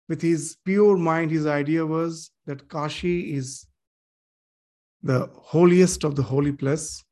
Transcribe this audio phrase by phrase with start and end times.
[0.08, 3.66] with his pure mind, his idea was that Kashi is
[5.02, 7.02] the holiest of the holy place.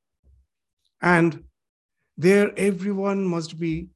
[1.02, 1.42] And
[2.18, 3.88] there, everyone must be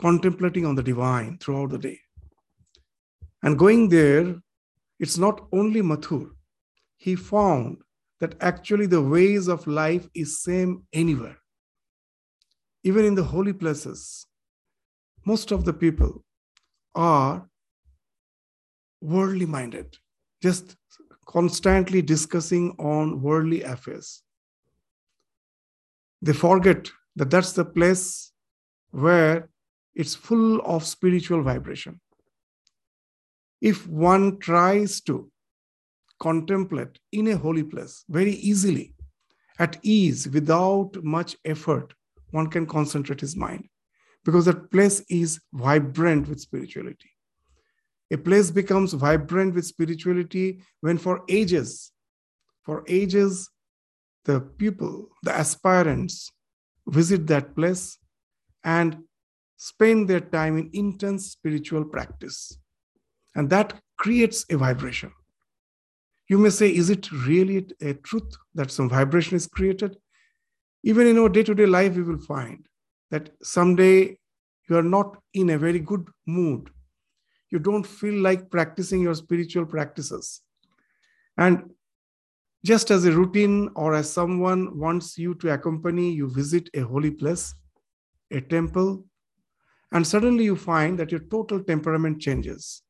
[0.00, 2.00] contemplating on the divine throughout the day.
[3.44, 4.34] And going there,
[4.98, 6.28] it's not only Mathur.
[6.96, 7.78] He found
[8.20, 11.36] that actually the ways of life is same anywhere.
[12.82, 14.26] Even in the holy places,
[15.24, 16.24] most of the people
[16.96, 17.48] are
[19.00, 19.96] worldly minded,
[20.42, 20.76] just
[21.26, 24.22] constantly discussing on worldly affairs
[26.22, 28.32] they forget that that's the place
[28.90, 29.48] where
[29.94, 32.00] it's full of spiritual vibration.
[33.60, 35.30] If one tries to
[36.20, 38.94] contemplate in a holy place very easily,
[39.58, 41.94] at ease, without much effort,
[42.30, 43.68] one can concentrate his mind
[44.24, 47.10] because that place is vibrant with spirituality.
[48.10, 51.92] A place becomes vibrant with spirituality when, for ages,
[52.62, 53.48] for ages,
[54.26, 56.30] the people, the aspirants,
[56.86, 57.98] visit that place
[58.64, 58.98] and
[59.56, 62.58] spend their time in intense spiritual practice.
[63.34, 65.12] And that creates a vibration.
[66.28, 69.96] You may say, is it really a truth that some vibration is created?
[70.82, 72.66] Even in our day to day life, we will find
[73.10, 74.18] that someday
[74.68, 76.70] you are not in a very good mood.
[77.50, 80.42] You don't feel like practicing your spiritual practices.
[81.38, 81.70] And
[82.66, 87.12] just as a routine or as someone wants you to accompany, you visit a holy
[87.12, 87.54] place,
[88.32, 89.04] a temple,
[89.92, 92.82] and suddenly you find that your total temperament changes.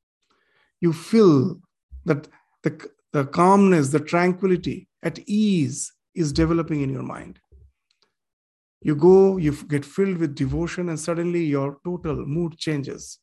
[0.81, 1.60] You feel
[2.06, 2.26] that
[2.62, 7.38] the, the calmness, the tranquility, at ease is developing in your mind.
[8.81, 13.19] You go, you get filled with devotion, and suddenly your total mood changes.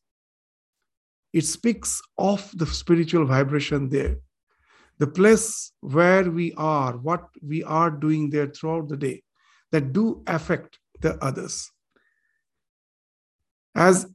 [1.32, 4.18] It speaks of the spiritual vibration there
[4.98, 9.22] the place where we are, what we are doing there throughout the day,
[9.72, 11.70] that do affect the others.
[13.74, 14.06] As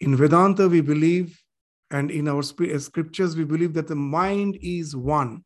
[0.00, 1.40] in Vedanta, we believe,
[1.90, 5.44] and in our uh, scriptures, we believe that the mind is one.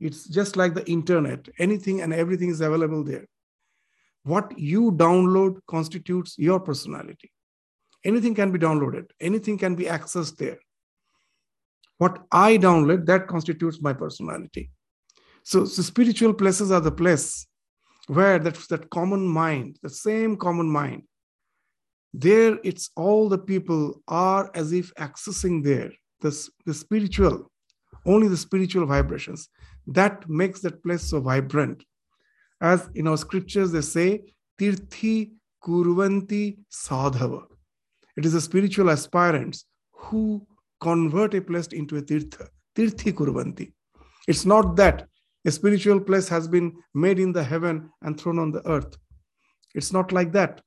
[0.00, 3.26] It's just like the internet, anything and everything is available there.
[4.24, 7.30] What you download constitutes your personality.
[8.04, 10.58] Anything can be downloaded, anything can be accessed there
[11.98, 14.70] what I download, that constitutes my personality.
[15.42, 17.46] So, so spiritual places are the place
[18.06, 21.02] where that, that common mind, the same common mind,
[22.14, 27.50] there it's all the people are as if accessing there, the, the spiritual,
[28.06, 29.48] only the spiritual vibrations.
[29.86, 31.84] That makes that place so vibrant.
[32.60, 34.22] As in our scriptures, they say,
[34.58, 35.32] Tirthi
[35.62, 37.44] Kurvanti Sadhava.
[38.16, 40.46] It is the spiritual aspirants who
[40.80, 42.48] convert a place into a tirtha.
[42.76, 43.72] Tirthi kurvanti.
[44.26, 45.08] It's not that
[45.44, 48.96] a spiritual place has been made in the heaven and thrown on the earth.
[49.74, 50.60] It's not like that.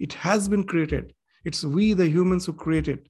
[0.00, 1.14] It has been created.
[1.44, 3.08] It's we, the humans, who created.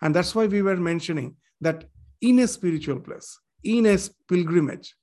[0.00, 1.84] And that's why we were mentioning that
[2.20, 4.94] in a spiritual place, in a pilgrimage,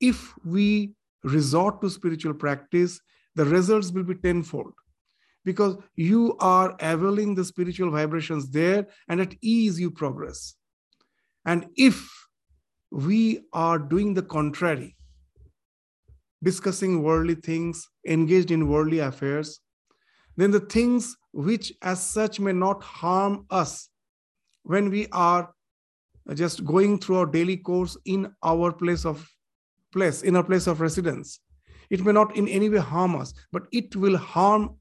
[0.00, 3.00] if we resort to spiritual practice,
[3.34, 4.72] the results will be tenfold
[5.46, 10.56] because you are availing the spiritual vibrations there and at ease you progress.
[11.46, 12.10] And if
[12.90, 14.96] we are doing the contrary,
[16.42, 19.60] discussing worldly things, engaged in worldly affairs,
[20.36, 23.88] then the things which as such may not harm us
[24.64, 25.54] when we are
[26.34, 29.24] just going through our daily course in our place of
[29.92, 31.38] place, in our place of residence.
[31.88, 34.76] It may not in any way harm us, but it will harm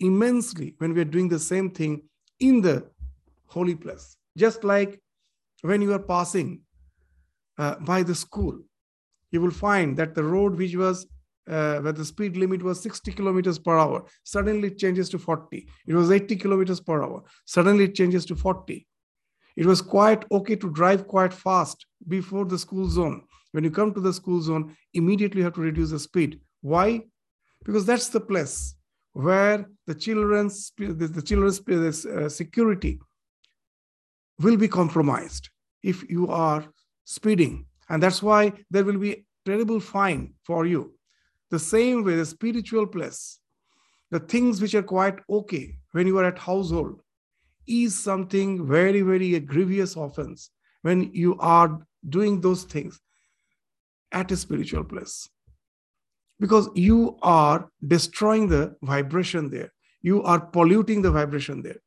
[0.00, 2.02] immensely when we are doing the same thing
[2.40, 2.88] in the
[3.46, 4.16] holy place.
[4.36, 5.00] Just like
[5.62, 6.60] when you are passing
[7.58, 8.58] uh, by the school,
[9.30, 11.06] you will find that the road which was
[11.48, 15.68] uh, where the speed limit was 60 kilometers per hour, suddenly changes to 40.
[15.86, 17.22] It was 80 kilometers per hour.
[17.44, 18.86] Suddenly it changes to 40.
[19.56, 23.22] It was quite okay to drive quite fast before the school zone.
[23.52, 26.40] When you come to the school zone, immediately you have to reduce the speed.
[26.60, 27.04] Why?
[27.64, 28.75] Because that's the place
[29.16, 32.98] where the children's the, children's uh, security
[34.40, 35.48] will be compromised
[35.82, 36.64] if you are
[37.04, 37.64] speeding.
[37.88, 40.92] And that's why there will be terrible fine for you.
[41.50, 43.38] The same way the spiritual place
[44.10, 47.00] the things which are quite okay when you are at household
[47.66, 50.50] is something very very a grievous offense
[50.82, 51.78] when you are
[52.08, 53.00] doing those things
[54.12, 55.28] at a spiritual place
[56.38, 59.72] because you are destroying the vibration there.
[60.02, 61.80] You are polluting the vibration there.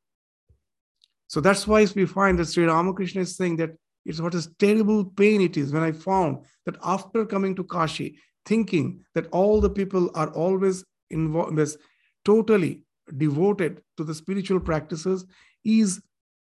[1.27, 3.71] So that's why we find that Sri Ramakrishna is saying that
[4.05, 8.17] it's what a terrible pain it is when I found that after coming to Kashi,
[8.45, 11.77] thinking that all the people are always involved,
[12.25, 12.83] totally
[13.17, 15.25] devoted to the spiritual practices,
[15.63, 16.01] is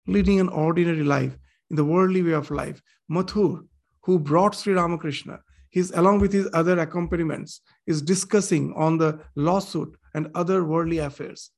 [0.06, 1.36] leading an ordinary life
[1.70, 2.82] in the worldly way of life.
[3.10, 3.66] Mathur,
[4.02, 9.96] who brought Sri Ramakrishna, he's along with his other accompaniments is discussing on the lawsuit
[10.14, 11.52] and other worldly affairs.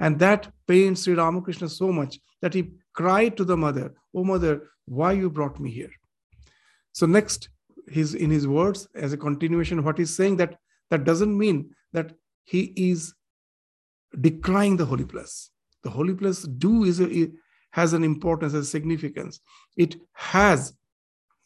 [0.00, 4.68] And that pains sri ramakrishna so much that he cried to the mother oh mother
[4.86, 5.90] why you brought me here?
[6.92, 7.48] So next
[7.90, 10.56] he's in his words as a continuation what he's saying that
[10.90, 12.12] that doesn't mean that
[12.44, 13.14] he is
[14.20, 15.50] decrying the holy place.
[15.82, 17.30] The holy place do is a,
[17.70, 19.40] has an importance a significance.
[19.76, 20.72] It has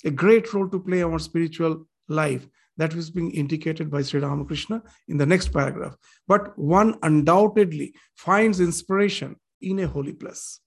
[0.04, 2.46] a great role to play our spiritual life
[2.76, 5.96] that was being indicated by Sri Ramakrishna in the next paragraph.
[6.26, 10.60] But one undoubtedly finds inspiration in a holy place.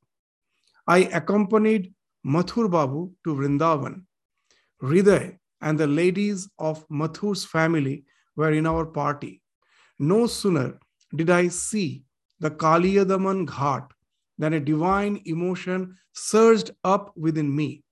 [0.88, 1.94] I accompanied
[2.26, 4.04] Mathur Babu to Vrindavan.
[4.82, 8.06] Hriday and the ladies of Mathur's family
[8.36, 9.42] were in our party.
[10.00, 10.80] No sooner
[11.16, 12.04] did I see
[12.40, 13.90] the Kaliyadaman Ghat
[14.38, 17.84] than a divine emotion surged up within me.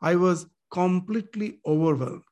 [0.00, 2.29] I was completely overwhelmed.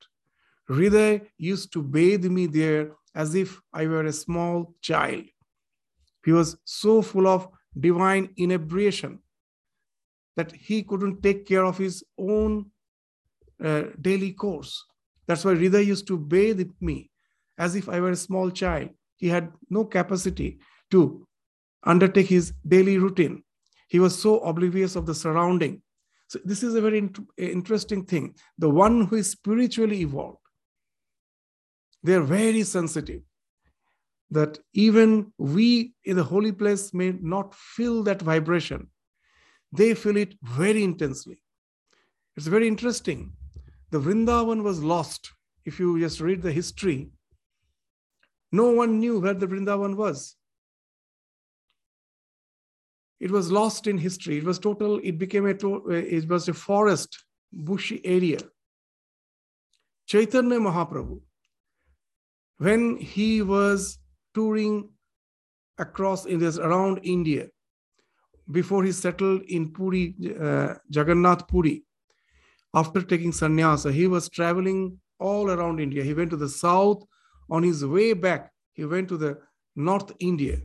[0.70, 5.24] Hriday used to bathe me there as if I were a small child.
[6.24, 7.48] He was so full of
[7.78, 9.20] divine inebriation
[10.36, 12.70] that he couldn't take care of his own
[13.62, 14.84] uh, daily course.
[15.26, 17.10] That's why Hriday used to bathe me
[17.58, 18.90] as if I were a small child.
[19.16, 20.60] He had no capacity
[20.90, 21.26] to
[21.82, 23.42] undertake his daily routine.
[23.88, 25.82] He was so oblivious of the surrounding.
[26.28, 28.34] So, this is a very int- interesting thing.
[28.58, 30.38] The one who is spiritually evolved,
[32.02, 33.22] they're very sensitive
[34.30, 38.88] that even we in the holy place may not feel that vibration.
[39.72, 41.38] They feel it very intensely.
[42.36, 43.32] It's very interesting.
[43.90, 45.32] The Vrindavan was lost.
[45.64, 47.10] If you just read the history,
[48.52, 50.36] no one knew where the Vrindavan was.
[53.20, 54.38] It was lost in history.
[54.38, 58.38] It was total, it became a, uh, it was a forest, bushy area.
[60.06, 61.20] Chaitanya Mahaprabhu,
[62.58, 63.98] when he was
[64.34, 64.90] touring
[65.78, 67.46] across in this around India
[68.50, 71.84] before he settled in Puri, uh, Jagannath Puri.
[72.74, 76.02] After taking sannyasa, he was traveling all around India.
[76.02, 77.02] He went to the south.
[77.50, 79.38] On his way back, he went to the
[79.74, 80.58] North India.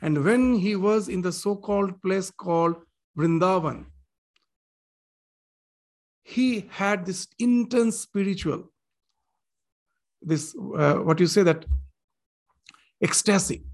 [0.00, 2.76] And when he was in the so called place called
[3.16, 3.86] Vrindavan,
[6.22, 8.70] he had this intense spiritual
[10.22, 11.64] this uh, what you say that
[13.02, 13.64] ecstasy.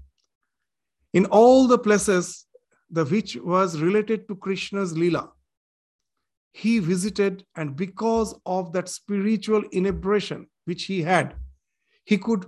[1.13, 2.45] In all the places
[2.89, 5.31] the which was related to krishna's lila
[6.53, 11.33] he visited and because of that spiritual inebriation which he had
[12.03, 12.45] he could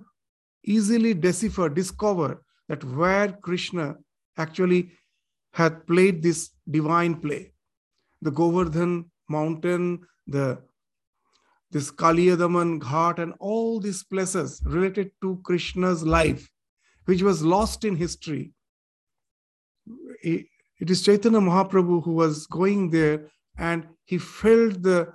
[0.64, 3.96] easily decipher discover that where krishna
[4.38, 4.92] actually
[5.54, 7.52] had played this divine play.
[8.22, 10.60] The govardhan mountain the
[11.72, 16.50] this Kaliyadaman Ghat and all these places related to Krishna's life
[17.06, 18.52] which was lost in history.
[20.22, 25.14] It is Chaitanya Mahaprabhu who was going there and he felt the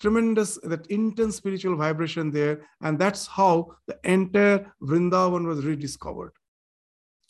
[0.00, 2.66] tremendous, that intense spiritual vibration there.
[2.80, 6.32] And that's how the entire Vrindavan was rediscovered.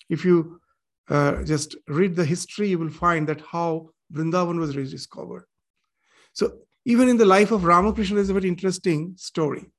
[0.08, 0.60] If you
[1.08, 5.44] uh, just read the history, you will find that how Vrindavan was rediscovered.
[6.32, 9.70] So even in the life of Ramakrishna, there's a very interesting story.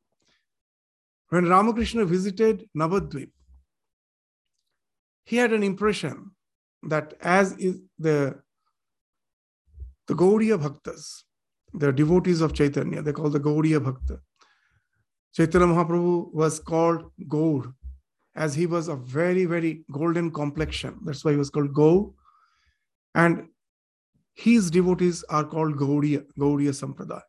[1.29, 3.29] When Ramakrishna visited Navadvip,
[5.25, 6.31] he had an impression
[6.83, 8.41] that as is the
[10.07, 11.23] the Gaudiya Bhaktas,
[11.73, 14.19] the devotees of Chaitanya, they call the Gaudiya Bhakta.
[15.33, 17.73] Chaitanya Mahaprabhu was called Gaur,
[18.35, 20.99] as he was a very, very golden complexion.
[21.05, 22.13] That's why he was called Gaur.
[23.15, 23.47] And
[24.43, 27.21] his devotees are called Gaudiya, Gaudiya Sampradaya.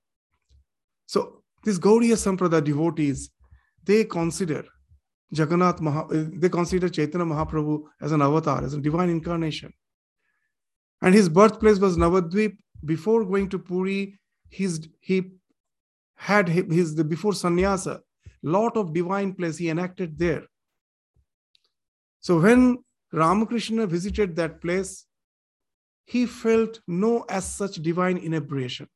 [1.06, 3.30] So these Gaudiya Sampradaya devotees,
[3.84, 4.64] they consider
[5.30, 9.72] Jagannath Maha, eh, they consider Chaitanya Mahaprabhu as an avatar, as a divine incarnation.
[11.02, 12.56] And his birthplace was Navadvip.
[12.84, 15.32] Before going to Puri, his, he
[16.16, 18.00] had his, the, before sannyasa,
[18.42, 20.42] lot of divine place he enacted there.
[22.20, 22.78] So when
[23.12, 25.06] Ramakrishna visited that place,
[26.12, 28.86] he felt no as such divine inebriation.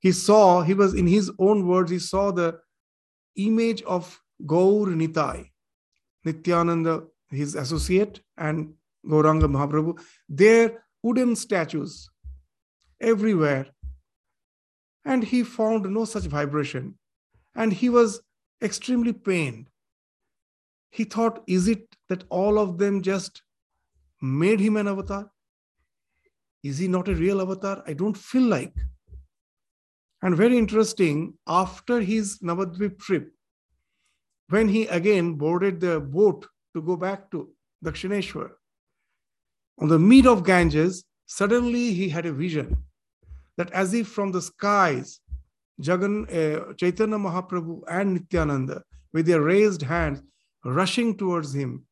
[0.00, 2.60] He saw, he was in his own words, he saw the
[3.36, 5.48] image of Gaur Nitai,
[6.26, 8.74] Nityananda, his associate, and
[9.06, 9.98] Gauranga Mahaprabhu,
[10.28, 12.10] their wooden statues
[13.00, 13.68] everywhere.
[15.06, 16.98] And he found no such vibration.
[17.54, 18.20] And he was
[18.62, 19.70] extremely pained.
[20.90, 23.42] He thought, is it that all of them just
[24.20, 25.30] made him an avatar?
[26.62, 27.82] Is he not a real avatar?
[27.86, 28.74] I don't feel like.
[30.22, 33.32] And very interesting, after his Navadvip trip,
[34.48, 37.48] when he again boarded the boat to go back to
[37.84, 38.50] Dakshineshwar,
[39.78, 42.76] on the mead of Ganges, suddenly he had a vision
[43.56, 45.20] that as if from the skies,
[45.80, 48.82] Jagan, uh, Chaitanya Mahaprabhu and Nityananda,
[49.14, 50.22] with their raised hands,
[50.64, 51.86] rushing towards him,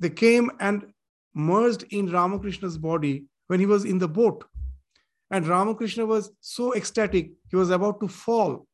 [0.00, 0.92] they came and
[1.34, 4.44] merged in Ramakrishna's body when he was in the boat.
[5.30, 8.66] And Ramakrishna was so ecstatic, he was about to fall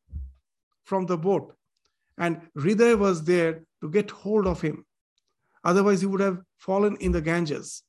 [0.84, 1.54] from the boat.
[2.18, 4.84] And Hriday was there to get hold of him.
[5.64, 7.82] Otherwise, he would have fallen in the Ganges.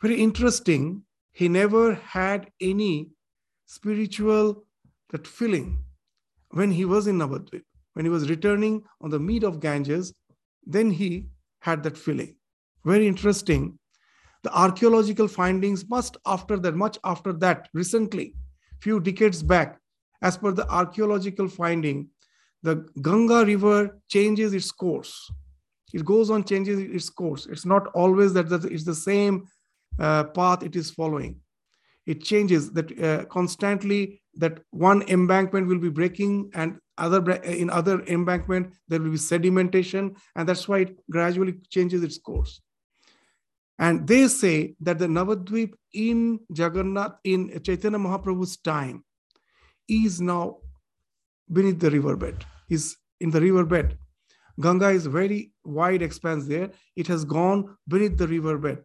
[0.00, 1.02] Very interesting.
[1.32, 3.08] He never had any
[3.66, 4.64] spiritual
[5.10, 5.82] that feeling
[6.50, 7.62] when he was in Navadvip.
[7.94, 10.12] When he was returning on the mead of Ganges,
[10.66, 11.28] then he
[11.60, 12.36] had that feeling.
[12.84, 13.78] Very interesting
[14.44, 18.34] the archaeological findings must after that much after that recently
[18.80, 19.78] few decades back
[20.22, 22.08] as per the archaeological finding
[22.62, 25.30] the ganga river changes its course.
[25.92, 27.46] It goes on changes its course.
[27.46, 29.46] It's not always that, that it's the same
[29.98, 31.40] uh, path it is following.
[32.06, 38.02] It changes that uh, constantly that one embankment will be breaking and other in other
[38.06, 42.60] embankment there will be sedimentation and that's why it gradually changes its course
[43.78, 49.04] and they say that the Navadvip in Jagannath, in Chaitanya Mahaprabhu's time,
[49.88, 50.58] is now
[51.52, 53.98] beneath the riverbed, is in the riverbed.
[54.60, 56.70] Ganga is very wide expanse there.
[56.94, 58.84] It has gone beneath the riverbed.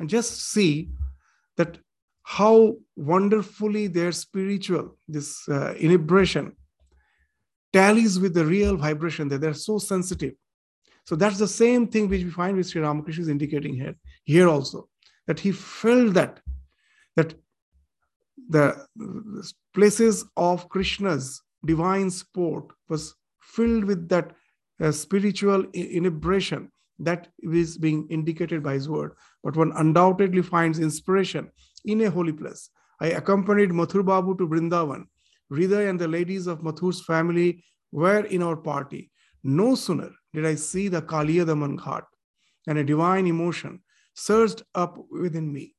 [0.00, 0.90] And just see
[1.56, 1.78] that
[2.24, 5.74] how wonderfully their spiritual, this uh,
[7.72, 9.38] tallies with the real vibration there.
[9.38, 10.34] They're so sensitive.
[11.04, 13.94] So that's the same thing which we find with Sri Ramakrishna is indicating here,
[14.24, 14.88] here also,
[15.26, 16.40] that he felt that,
[17.16, 17.34] that
[18.48, 18.86] the
[19.74, 24.32] places of Krishna's divine sport was filled with that
[24.80, 29.12] uh, spiritual inebriation that is being indicated by his word.
[29.42, 31.50] But one undoubtedly finds inspiration
[31.84, 32.70] in a holy place.
[33.00, 35.04] I accompanied Mathur Babu to Vrindavan.
[35.52, 39.10] Hriday and the ladies of Mathur's family were in our party.
[39.44, 42.04] No sooner did I see the Kaliyadaman Ghat,
[42.66, 43.80] and a divine emotion
[44.14, 45.74] surged up within me.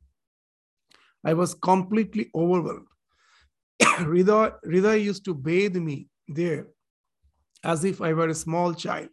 [1.25, 2.87] I was completely overwhelmed.
[3.81, 6.67] Rida, Hriday used to bathe me there
[7.63, 9.09] as if I were a small child.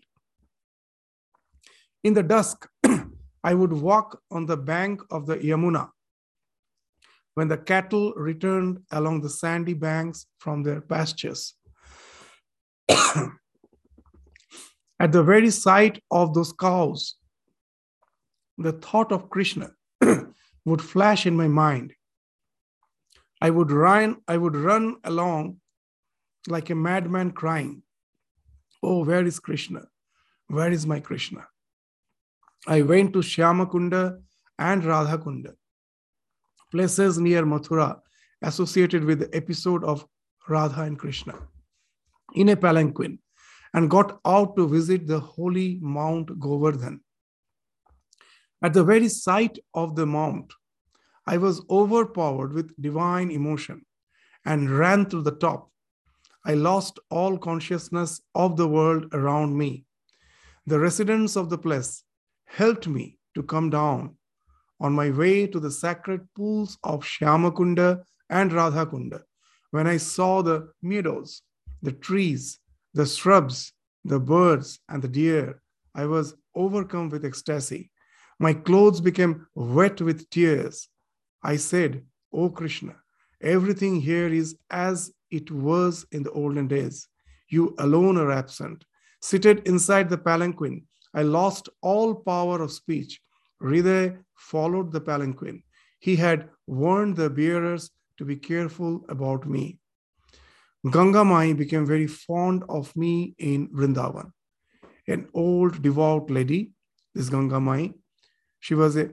[2.05, 2.69] In the dusk,
[3.45, 5.89] I would walk on the bank of the Yamuna
[7.35, 11.55] when the cattle returned along the sandy banks from their pastures.
[15.03, 17.17] At the very sight of those cows,
[18.57, 19.73] the thought of Krishna
[20.65, 21.93] would flash in my mind.
[23.41, 25.57] I would run, I would run along
[26.47, 27.83] like a madman crying,
[28.81, 29.83] Oh, where is Krishna?
[30.47, 31.49] Where is my Krishna?
[32.69, 34.21] I went to Shyamakunda
[34.61, 35.55] and Radhakunda,
[36.71, 38.01] places near Mathura
[38.41, 40.07] associated with the episode of
[40.49, 41.35] Radha and Krishna,
[42.35, 43.19] in a palanquin,
[43.75, 47.01] and got out to visit the holy Mount Govardhan.
[48.63, 50.53] At the very sight of the mount,
[51.27, 53.85] I was overpowered with divine emotion
[54.45, 55.71] and ran to the top.
[56.45, 59.85] I lost all consciousness of the world around me.
[60.67, 62.05] The residents of the place
[62.47, 64.17] helped me to come down
[64.81, 69.23] on my way to the sacred pools of Shyamakunda and Radhakunda.
[69.71, 71.43] When I saw the meadows,
[71.83, 72.59] the trees,
[72.95, 73.73] the shrubs,
[74.05, 75.63] the birds, and the deer,
[75.95, 77.91] I was overcome with ecstasy.
[78.39, 80.89] My clothes became wet with tears.
[81.43, 82.97] I said, O Krishna,
[83.41, 87.09] everything here is as it was in the olden days.
[87.49, 88.85] You alone are absent.
[89.21, 90.83] Seated inside the palanquin,
[91.15, 93.21] I lost all power of speech.
[93.63, 95.63] Hriday followed the palanquin.
[96.01, 99.79] He had warned the bearers to be careful about me.
[100.91, 104.33] Ganga Mai became very fond of me in Vrindavan.
[105.07, 106.73] An old devout lady,
[107.15, 107.93] this Ganga Mai,
[108.61, 109.11] she was a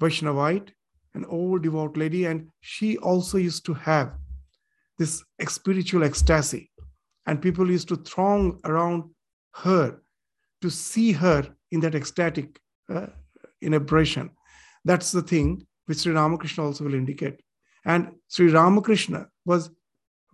[0.00, 0.70] Vaishnavite,
[1.14, 4.12] an old devout lady, and she also used to have
[4.98, 6.70] this spiritual ecstasy.
[7.26, 9.04] And people used to throng around
[9.54, 10.00] her
[10.62, 12.58] to see her in that ecstatic
[12.92, 13.06] uh,
[13.60, 14.30] inabration.
[14.84, 17.40] That's the thing which Sri Ramakrishna also will indicate.
[17.84, 19.70] And Sri Ramakrishna was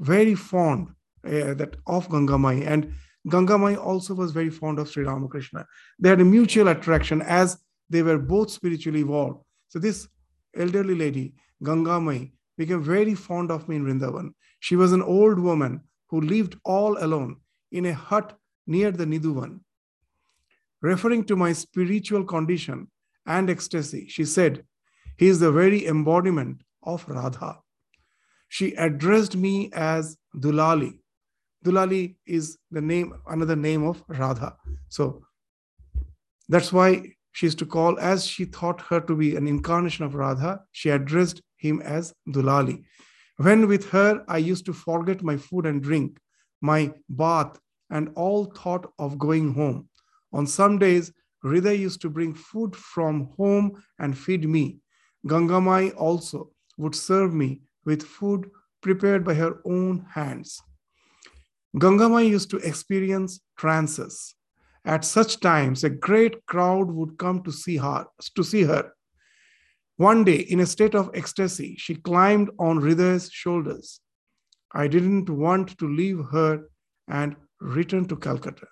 [0.01, 0.89] very fond
[1.25, 2.93] uh, that of Gangamai, and
[3.29, 5.67] Gangamai also was very fond of Sri Ramakrishna.
[5.99, 7.59] They had a mutual attraction as
[7.89, 9.43] they were both spiritually evolved.
[9.69, 10.09] So this
[10.57, 14.35] elderly lady, Gangamai, became very fond of me in Vrindavan.
[14.61, 17.37] She was an old woman who lived all alone
[17.73, 19.61] in a hut near the Nidhuvan.
[20.81, 22.89] Referring to my spiritual condition
[23.27, 24.65] and ecstasy, she said,
[25.17, 27.61] He is the very embodiment of Radha.
[28.49, 30.99] She addressed me as Dulali.
[31.65, 34.57] Dulali is the name, another name of Radha.
[34.89, 35.25] So
[36.49, 40.15] that's why she used to call, as she thought her to be an incarnation of
[40.15, 42.85] Radha, she addressed him as Dulali.
[43.39, 46.19] When with her, I used to forget my food and drink,
[46.61, 47.59] my bath,
[47.91, 49.89] and all thought of going home.
[50.33, 51.13] On some days,
[51.45, 54.79] Hriday used to bring food from home and feed me.
[55.27, 58.51] Gangamai also would serve me with food
[58.83, 60.61] prepared by her own hands.
[61.77, 64.35] Gangamai used to experience trances.
[64.85, 68.07] At such times, a great crowd would come to see her.
[68.37, 68.93] To see her.
[69.97, 74.01] One day, in a state of ecstasy, she climbed on Hriday's shoulders.
[74.73, 76.69] I didn't want to leave her
[77.09, 78.67] and return to Calcutta.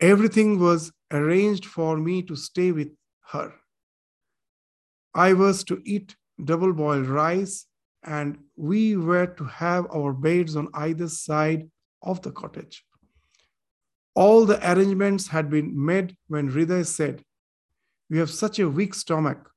[0.00, 2.90] Everything was arranged for me to stay with
[3.32, 3.54] her.
[5.14, 7.66] I was to eat double boiled rice,
[8.02, 11.68] and we were to have our beds on either side
[12.02, 12.84] of the cottage.
[14.14, 17.22] All the arrangements had been made when Hriday said,
[18.10, 19.50] We have such a weak stomach.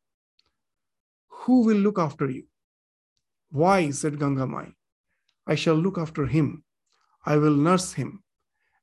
[1.30, 2.44] Who will look after you?
[3.50, 4.74] Why, said Gangamai,
[5.48, 6.64] I shall look after him.
[7.26, 8.24] I will nurse him.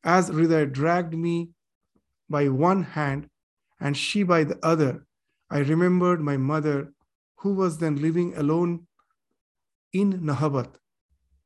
[0.05, 1.51] As Hriday dragged me
[2.29, 3.29] by one hand
[3.81, 5.07] and she by the other,
[5.51, 6.93] I remembered my mother,
[7.39, 8.87] who was then living alone
[9.93, 10.75] in Nahabat,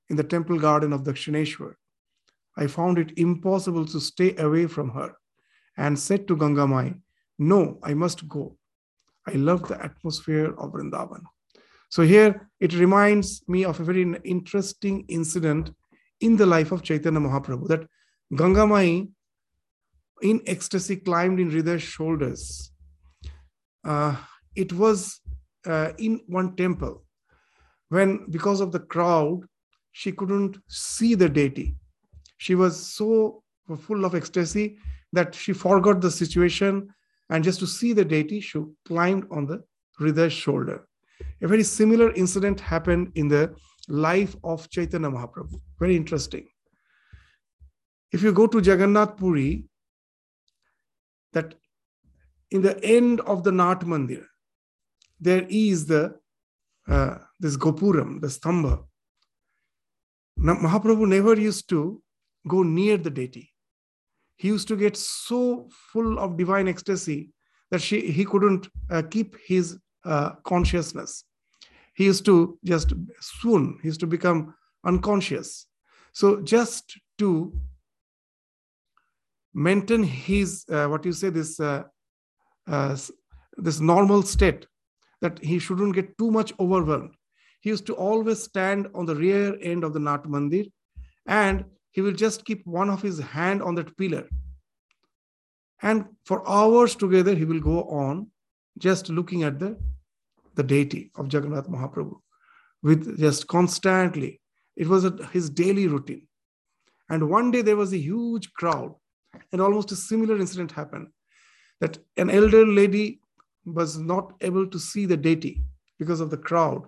[0.08, 1.74] in the temple garden of Dakshineshwar.
[2.56, 5.14] I found it impossible to stay away from her
[5.76, 7.00] and said to Gangamai,
[7.38, 8.56] No, I must go.
[9.26, 11.22] I love the atmosphere of Vrindavan.
[11.88, 15.70] So here it reminds me of a very interesting incident
[16.20, 17.86] in the life of Chaitanya Mahaprabhu that
[18.32, 19.10] Gangamai
[20.22, 22.72] in ecstasy climbed in Hriday's shoulders
[23.84, 24.16] uh,
[24.54, 25.20] it was
[25.66, 27.04] uh, in one temple
[27.88, 29.42] when, because of the crowd,
[29.92, 31.76] she couldn't see the deity.
[32.38, 33.42] She was so
[33.78, 34.78] full of ecstasy
[35.12, 36.88] that she forgot the situation
[37.28, 39.62] and just to see the deity, she climbed on the
[39.98, 40.86] Hriday's shoulder.
[41.40, 43.54] A very similar incident happened in the
[43.88, 45.60] life of Chaitanya Mahaprabhu.
[45.78, 46.46] Very interesting.
[48.10, 49.64] If you go to Jagannath Puri,
[51.32, 51.54] that
[52.50, 54.24] in the end of the Nat Mandir,
[55.22, 56.14] there is the
[56.88, 58.84] uh, this Gopuram, the Stambha.
[60.36, 62.02] Now, Mahaprabhu never used to
[62.48, 63.52] go near the deity.
[64.36, 67.30] He used to get so full of divine ecstasy
[67.70, 71.24] that she, he couldn't uh, keep his uh, consciousness.
[71.94, 74.54] He used to just swoon, he used to become
[74.84, 75.66] unconscious.
[76.12, 77.52] So, just to
[79.54, 81.84] maintain his uh, what you say this uh,
[82.66, 82.96] uh,
[83.56, 84.66] this normal state
[85.22, 87.14] that he shouldn't get too much overwhelmed.
[87.60, 90.70] He used to always stand on the rear end of the nat mandir
[91.26, 94.28] and he will just keep one of his hand on that pillar.
[95.80, 98.26] And for hours together he will go on
[98.78, 99.78] just looking at the
[100.54, 102.16] the deity of jagannath mahaprabhu
[102.82, 104.40] with just constantly
[104.76, 106.26] it was a, his daily routine.
[107.08, 108.94] And one day there was a huge crowd
[109.52, 111.08] and almost a similar incident happened
[111.80, 113.21] that an elder lady
[113.64, 115.62] was not able to see the deity
[115.98, 116.84] because of the crowd.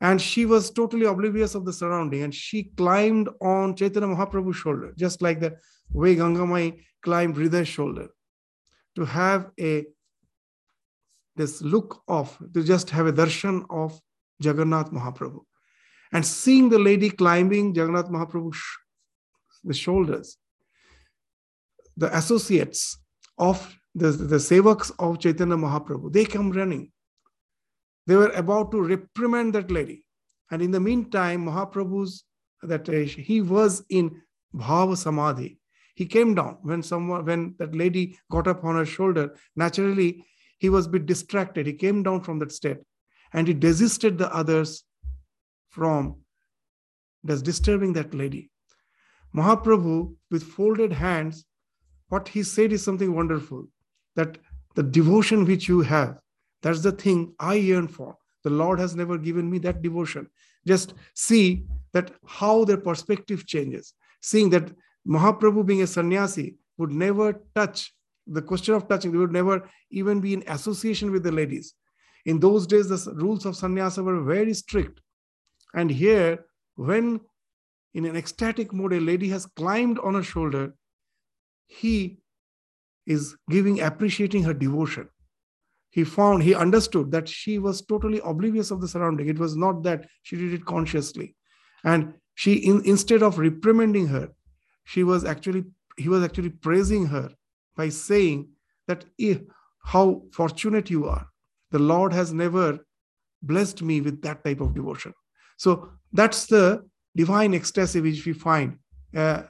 [0.00, 4.92] And she was totally oblivious of the surrounding and she climbed on chaitanya mahaprabhu's shoulder
[4.98, 5.56] just like the
[5.92, 8.08] way gangamai climbed hriday's shoulder
[8.96, 9.84] to have a
[11.36, 13.98] this look of to just have a darshan of
[14.40, 15.40] jagannath mahaprabhu.
[16.12, 18.60] And seeing the lady climbing jagannath mahaprabhu's
[19.62, 20.36] the shoulders
[21.96, 22.98] the associates
[23.38, 26.90] of the, the sevaks of Chaitanya Mahaprabhu, they come running.
[28.06, 30.06] They were about to reprimand that lady.
[30.50, 32.24] And in the meantime, Mahaprabhu's
[32.62, 34.22] that uh, he was in
[34.54, 35.58] Bhava Samadhi.
[35.94, 39.34] He came down when someone when that lady got up on her shoulder.
[39.56, 40.24] Naturally,
[40.58, 41.66] he was a bit distracted.
[41.66, 42.78] He came down from that state
[43.32, 44.84] and he desisted the others
[45.70, 46.16] from
[47.26, 48.50] just disturbing that lady.
[49.34, 51.44] Mahaprabhu, with folded hands,
[52.08, 53.68] what he said is something wonderful
[54.16, 54.38] that
[54.74, 56.18] the devotion which you have,
[56.62, 58.16] that's the thing I yearn for.
[58.44, 60.28] The Lord has never given me that devotion.
[60.66, 63.94] Just see that how their perspective changes.
[64.20, 64.72] Seeing that
[65.06, 67.92] Mahaprabhu being a sannyasi would never touch
[68.26, 71.74] the question of touching, they would never even be in association with the ladies.
[72.24, 75.00] In those days, the rules of sannyasa were very strict.
[75.74, 76.44] And here,
[76.76, 77.20] when
[77.94, 80.74] in an ecstatic mode, a lady has climbed on a shoulder,
[81.66, 82.21] he
[83.06, 85.08] is giving, appreciating her devotion.
[85.90, 89.28] He found, he understood that she was totally oblivious of the surrounding.
[89.28, 91.36] It was not that she did it consciously.
[91.84, 94.30] And she, in, instead of reprimanding her,
[94.84, 95.64] she was actually,
[95.98, 97.30] he was actually praising her
[97.76, 98.48] by saying
[98.88, 99.38] that eh,
[99.84, 101.26] how fortunate you are.
[101.72, 102.78] The Lord has never
[103.42, 105.12] blessed me with that type of devotion.
[105.56, 108.78] So that's the divine ecstasy which we find
[109.14, 109.42] uh,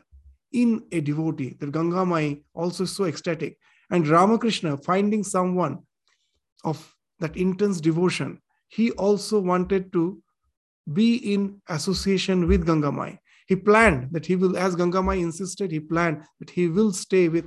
[0.53, 1.57] in a devotee.
[1.61, 3.59] That Ganga Mai also is so ecstatic.
[3.91, 5.81] And Ramakrishna finding someone
[6.65, 10.23] of that intense devotion, he also wanted to
[10.93, 13.19] be in association with Ganga Mai.
[13.47, 17.29] He planned that he will, as Ganga Mai insisted, he planned that he will stay
[17.29, 17.45] with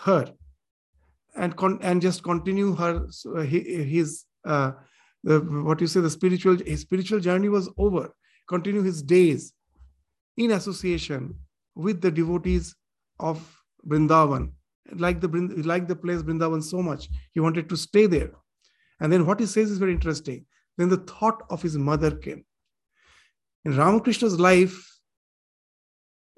[0.00, 0.32] her
[1.36, 4.72] and con- and just continue her uh, his uh,
[5.24, 8.10] the, what you say the spiritual his spiritual journey was over
[8.48, 9.52] continue his days
[10.36, 11.34] in association
[11.74, 12.74] with the devotees
[13.18, 14.52] of Brindavan.
[14.94, 15.28] Like the,
[15.64, 18.30] like the place Brindavan so much, he wanted to stay there.
[19.00, 20.46] And then what he says is very interesting.
[20.78, 22.44] Then the thought of his mother came.
[23.64, 24.96] In Ramakrishna's life,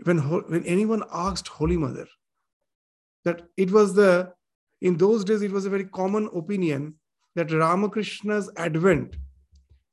[0.05, 2.07] when, when anyone asked Holy Mother,
[3.25, 4.33] that it was the,
[4.81, 6.95] in those days, it was a very common opinion
[7.35, 9.17] that Ramakrishna's advent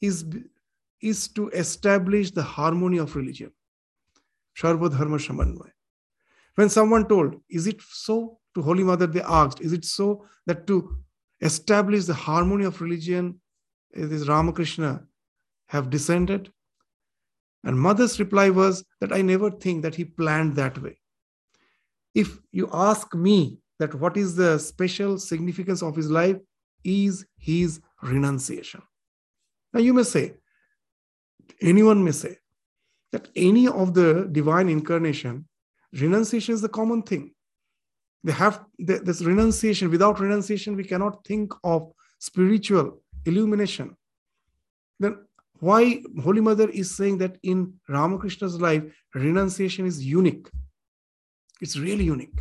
[0.02, 0.26] is,
[1.02, 3.52] is to establish the harmony of religion.
[4.58, 5.70] Sarvadharma Samanvay.
[6.56, 8.40] When someone told, Is it so?
[8.56, 10.98] To Holy Mother, they asked, Is it so that to
[11.42, 13.42] establish the harmony of religion,
[13.94, 15.06] eh, this Ramakrishna
[15.68, 16.52] have descended?
[17.66, 20.98] And Mother's reply was that I never think that he planned that way.
[22.14, 26.38] If you ask me that what is the special significance of his life,
[26.86, 28.82] is his renunciation.
[29.74, 30.36] Now you may say,
[31.62, 32.38] anyone may say,
[33.16, 35.48] that any of the divine incarnation,
[36.04, 37.24] renunciation is the common thing.
[38.26, 39.90] They have this renunciation.
[39.90, 43.96] Without renunciation, we cannot think of spiritual illumination.
[45.00, 45.14] Then
[45.60, 50.48] why Holy Mother is saying that in Ramakrishna's life, renunciation is unique.
[51.62, 52.40] It's really unique.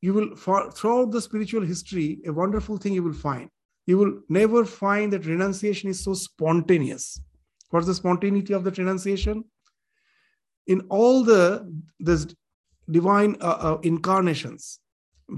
[0.00, 3.50] You will, throughout the spiritual history, a wonderful thing you will find.
[3.86, 7.20] You will never find that renunciation is so spontaneous.
[7.74, 9.42] What's the spontaneity of the renunciation?
[10.68, 12.24] In all the this
[12.88, 14.78] divine uh, uh, incarnations,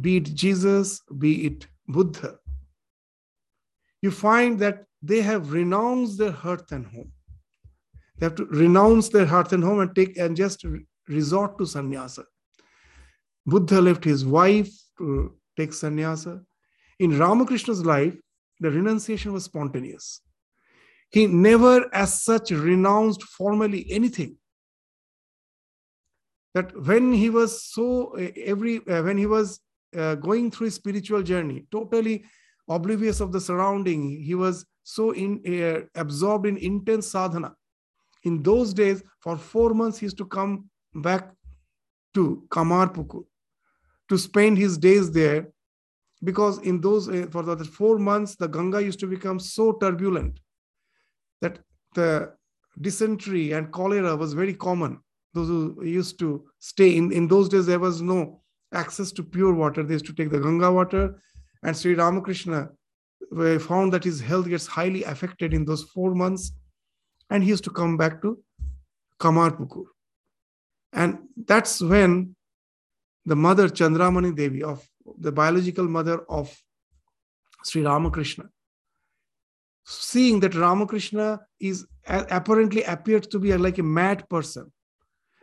[0.02, 2.36] be it Jesus, be it Buddha,
[4.02, 7.10] you find that they have renounced their hearth and home.
[8.18, 10.62] They have to renounce their hearth and home and take and just
[11.08, 12.26] resort to sannyasa.
[13.46, 16.42] Buddha left his wife to take sannyasa.
[16.98, 18.14] In Ramakrishna's life,
[18.60, 20.20] the renunciation was spontaneous.
[21.10, 24.36] He never, as such, renounced formally anything.
[26.56, 29.60] that when he was so uh, every uh, when he was
[29.94, 32.24] uh, going through his spiritual journey, totally
[32.66, 37.54] oblivious of the surrounding, he was so in, uh, absorbed in intense sadhana.
[38.22, 41.30] In those days, for four months, he used to come back
[42.14, 43.24] to Kamarpukur
[44.08, 45.48] to spend his days there
[46.24, 50.40] because in those for the four months the ganga used to become so turbulent
[51.40, 51.58] that
[51.94, 52.32] the
[52.80, 55.00] dysentery and cholera was very common.
[55.34, 59.54] Those who used to stay in in those days there was no access to pure
[59.54, 59.82] water.
[59.82, 61.20] They used to take the ganga water
[61.62, 62.70] and sri ramakrishna
[63.60, 66.52] found that his health gets highly affected in those four months
[67.30, 68.38] and he used to come back to
[69.20, 69.84] kamarpukur.
[70.92, 72.36] And that's when
[73.24, 74.86] the mother chandramani devi of
[75.18, 76.56] the biological mother of
[77.64, 78.48] Sri Ramakrishna,
[79.86, 84.72] seeing that Ramakrishna is apparently appeared to be like a mad person,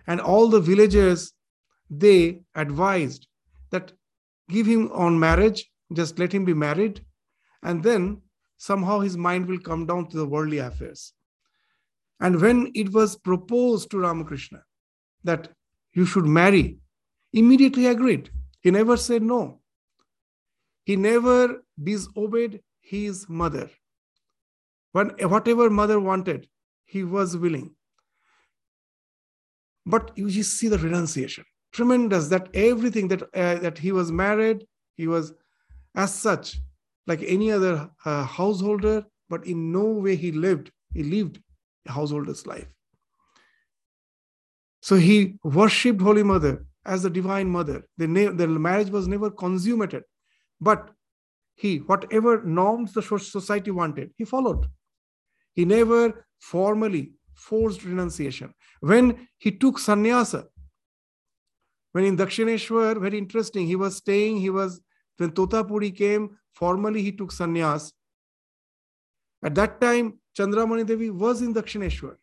[0.06, 1.34] and all the villagers
[1.90, 3.28] they advised
[3.72, 3.94] that
[4.50, 7.06] give him on marriage, just let him be married,
[7.64, 8.22] and then
[8.58, 11.14] somehow his mind will come down to the worldly affairs.
[12.20, 14.64] And when it was proposed to Ramakrishna
[15.24, 15.50] that
[15.94, 16.80] you should marry,
[17.32, 18.30] immediately agreed.
[18.60, 19.62] He never said no.
[20.86, 23.70] He never disobeyed his mother.
[24.94, 26.48] When, whatever mother wanted,
[26.86, 27.76] he was willing.
[29.86, 31.44] But you just see the renunciation.
[31.74, 35.34] Tremendous that everything that, uh, that he was married, he was
[35.96, 36.60] as such,
[37.08, 41.42] like any other uh, householder, but in no way he lived, he lived
[41.88, 42.68] a householder's life.
[44.82, 47.84] So he worshipped Holy Mother as the divine mother.
[47.98, 50.04] The, the marriage was never consummated,
[50.62, 50.92] but
[51.56, 54.68] he, whatever norms the society wanted, he followed.
[55.54, 58.54] He never formally forced renunciation.
[58.82, 60.46] When he took sannyasa,
[61.94, 64.82] when in Dakshineshwar, very interesting, he was staying, he was,
[65.18, 67.92] when Totapuri came, formally he took sannyas.
[69.44, 72.16] At that time, Chandramani Devi was in Dakshineshwar.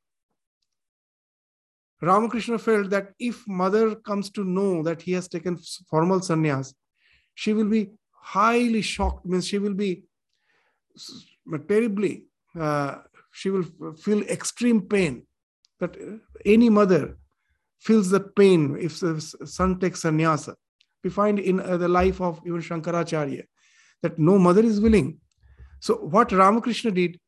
[2.03, 5.57] Ramakrishna felt that if mother comes to know that he has taken
[5.89, 6.75] formal sannyas,
[7.35, 10.05] she will be highly shocked, means she will be
[11.69, 12.25] terribly,
[12.59, 12.97] uh,
[13.33, 13.65] she will
[14.03, 15.27] feel extreme pain.
[15.79, 15.97] That
[16.45, 17.17] any mother
[17.79, 20.55] feels the pain if the son takes sannyasa.
[21.03, 23.45] We find in uh, the life of even Shankaracharya
[24.03, 25.19] that no mother is willing.
[25.81, 27.19] So, what Ramakrishna did,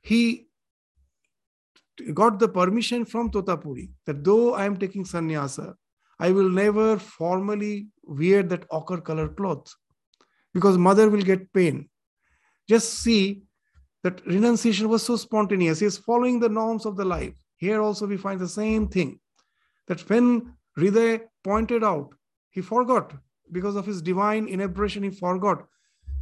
[0.00, 0.46] he
[2.14, 5.74] got the permission from Totapuri that though I am taking sannyasa,
[6.18, 9.72] I will never formally wear that ochre color cloth
[10.54, 11.88] because mother will get pain.
[12.68, 13.42] Just see
[14.02, 15.80] that renunciation was so spontaneous.
[15.80, 17.34] He is following the norms of the life.
[17.56, 19.20] Here also we find the same thing
[19.88, 22.14] that when Hriday pointed out,
[22.50, 23.12] he forgot
[23.52, 25.66] because of his divine inebriation, he forgot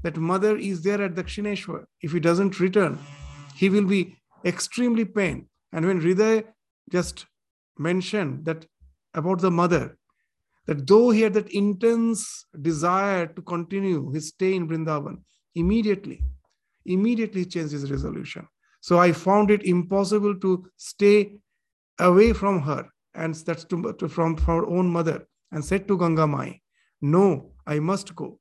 [0.02, 1.84] that mother is there at Dakshineshwar.
[2.00, 2.98] If he doesn't return,
[3.54, 5.46] he will be extremely pained.
[5.72, 6.44] And when Hriday
[6.90, 7.26] just
[7.78, 8.66] mentioned that
[9.14, 9.98] about the mother,
[10.66, 15.18] that though he had that intense desire to continue his stay in Vrindavan,
[15.54, 16.22] immediately,
[16.86, 18.46] immediately changed his resolution.
[18.80, 21.38] So I found it impossible to stay
[21.98, 25.98] away from her, and that's to, to, from, from our own mother, and said to
[25.98, 26.60] Ganga Mai,
[27.00, 28.38] No, I must go.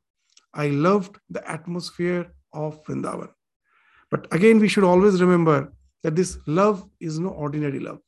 [0.53, 3.29] I loved the atmosphere of Vrindavan.
[4.09, 5.73] But again, we should always remember
[6.03, 7.99] that this love is no ordinary love.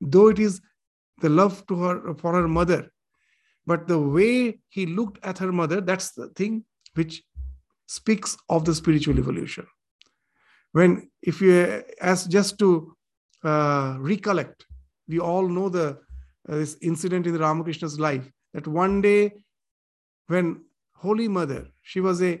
[0.00, 0.60] Though it is
[1.20, 2.90] the love to her for her mother,
[3.66, 7.22] but the way he looked at her mother, that's the thing which
[7.86, 9.66] speaks of the spiritual evolution.
[10.72, 12.94] When, if you, as just to
[13.44, 14.66] uh, recollect,
[15.08, 15.98] we all know the
[16.48, 19.32] uh, this incident in the Ramakrishna's life that one day
[20.28, 22.40] when Holy Mother, she was a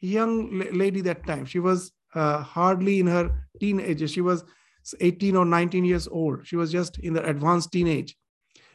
[0.00, 4.44] young lady that time, she was uh, hardly in her teenage, she was
[5.00, 8.16] 18 or 19 years old, she was just in the advanced teenage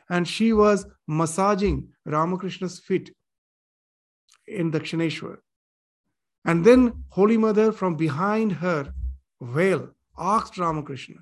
[0.09, 3.13] and she was massaging Ramakrishna's feet
[4.47, 5.37] in Dakshineshwar.
[6.45, 8.93] And then Holy Mother from behind her
[9.41, 11.17] veil asked Ramakrishna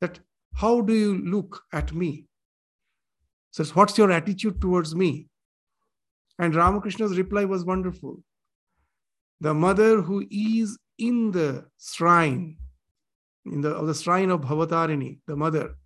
[0.00, 0.20] that,
[0.54, 2.26] How do you look at me?
[3.50, 5.28] Says, What's your attitude towards me?
[6.38, 8.22] And Ramakrishna's reply was wonderful.
[9.40, 12.56] The mother who is in the shrine,
[13.44, 15.76] in the, of the shrine of Bhavatarini, the mother,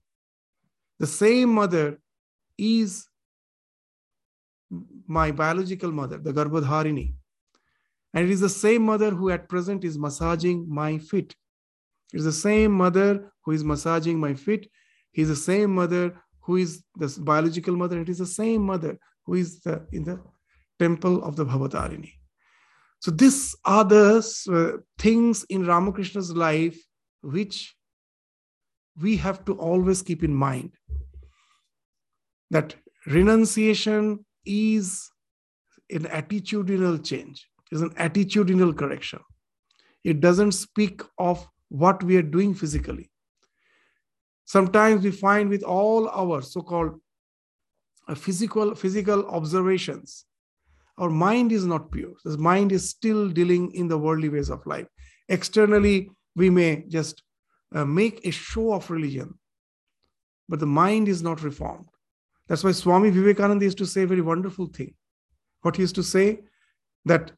[0.99, 1.99] the same mother
[2.59, 3.07] is
[5.07, 7.14] my biological mother, the Garbhadharini.
[8.14, 11.35] And it is the same mother who at present is massaging my feet.
[12.12, 14.68] It is the same mother who is massaging my feet.
[15.12, 18.99] He is the same mother who is the biological mother, it is the same mother
[19.25, 20.20] who is the, in the
[20.79, 22.12] temple of the Bhavatarini.
[23.01, 24.07] So these are the
[24.53, 26.79] uh, things in Ramakrishna's life
[27.23, 27.75] which
[29.01, 30.73] we have to always keep in mind
[32.51, 32.75] that
[33.07, 35.11] renunciation is
[35.90, 39.20] an attitudinal change, is an attitudinal correction.
[40.04, 43.11] It doesn't speak of what we are doing physically.
[44.44, 47.00] Sometimes we find with all our so-called
[48.09, 50.24] uh, physical physical observations,
[50.98, 52.14] our mind is not pure.
[52.24, 54.87] The mind is still dealing in the worldly ways of life.
[55.28, 57.22] Externally, we may just
[57.72, 59.38] uh, make a show of religion,
[60.48, 61.87] but the mind is not reformed.
[62.48, 64.94] That's why Swami Vivekananda used to say a very wonderful thing.
[65.62, 66.40] What he used to say
[67.04, 67.30] that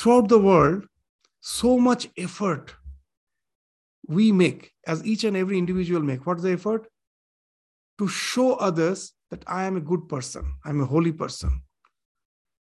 [0.00, 0.86] throughout the world,
[1.40, 2.74] so much effort
[4.08, 6.26] we make as each and every individual make.
[6.26, 6.88] What's the effort?
[7.98, 11.62] To show others that I am a good person, I'm a holy person.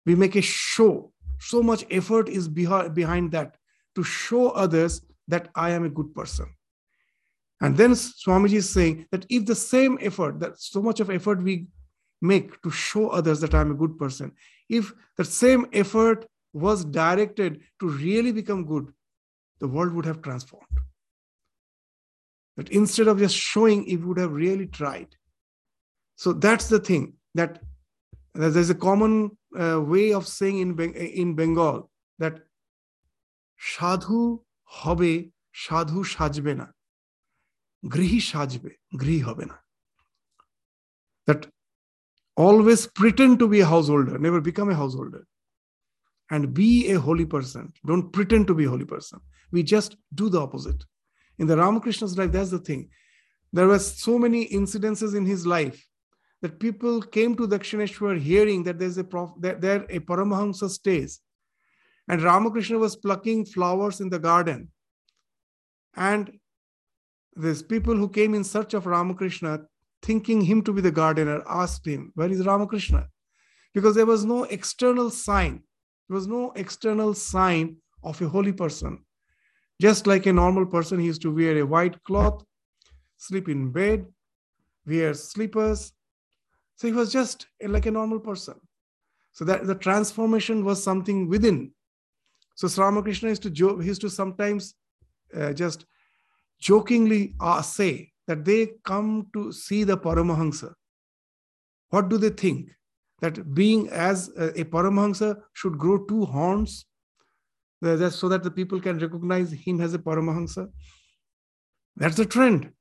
[0.05, 1.13] We make a show.
[1.39, 3.57] So much effort is behind that
[3.95, 6.47] to show others that I am a good person.
[7.61, 11.43] And then Swamiji is saying that if the same effort, that so much of effort
[11.43, 11.69] we
[12.21, 14.33] make to show others that I'm a good person,
[14.69, 18.94] if that same effort was directed to really become good,
[19.60, 20.66] the world would have transformed.
[22.58, 25.08] That instead of just showing, it would have really tried.
[26.16, 27.60] So that's the thing that
[28.34, 32.40] there's a common uh, way of saying in, in Bengal that
[33.58, 34.40] sadhu
[34.82, 35.32] hobe
[35.66, 36.68] sadhu সাজবে না
[37.94, 38.72] গৃহী সাজবে
[39.02, 39.58] গৃহী হবে না
[41.28, 41.42] that
[42.46, 45.24] always pretend to be a householder never become a householder
[46.31, 47.73] and be a holy person.
[47.87, 49.21] Don't pretend to be a holy person.
[49.51, 50.85] We just do the opposite.
[51.39, 52.89] In the ramakrishna's life that's the thing.
[53.53, 55.85] There were so many incidences in his life
[56.43, 61.21] that people came to dakshineshwar hearing that there's a prof, that there a paramahamsa stays.
[62.09, 64.69] And ramakrishna was plucking flowers in the garden.
[65.97, 66.39] And
[67.37, 69.61] these people who came in search of Ramakrishna,
[70.03, 73.09] thinking him to be the gardener, asked him, Where is Ramakrishna?
[73.75, 75.63] Because there was no external sign.
[76.11, 79.05] There was no external sign of a holy person.
[79.81, 82.43] Just like a normal person, he used to wear a white cloth,
[83.17, 84.07] sleep in bed,
[84.85, 85.93] wear slippers.
[86.75, 88.55] So he was just like a normal person.
[89.31, 91.71] So that the transformation was something within.
[92.57, 94.75] So Sri Ramakrishna used to, he used to sometimes
[95.33, 95.87] uh, just
[96.59, 100.73] jokingly uh, say that they come to see the Paramahansa.
[101.91, 102.71] What do they think?
[103.21, 106.87] That being as a, Paramahansa should grow two horns
[107.83, 110.69] so that the people can recognize him as a Paramahansa?
[111.97, 112.73] That's the trend.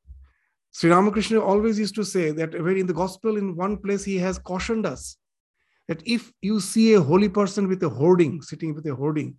[0.72, 4.18] Sri Ramakrishna always used to say that where in the gospel, in one place, he
[4.18, 5.18] has cautioned us
[5.88, 9.36] that if you see a holy person with a hoarding, sitting with a hoarding,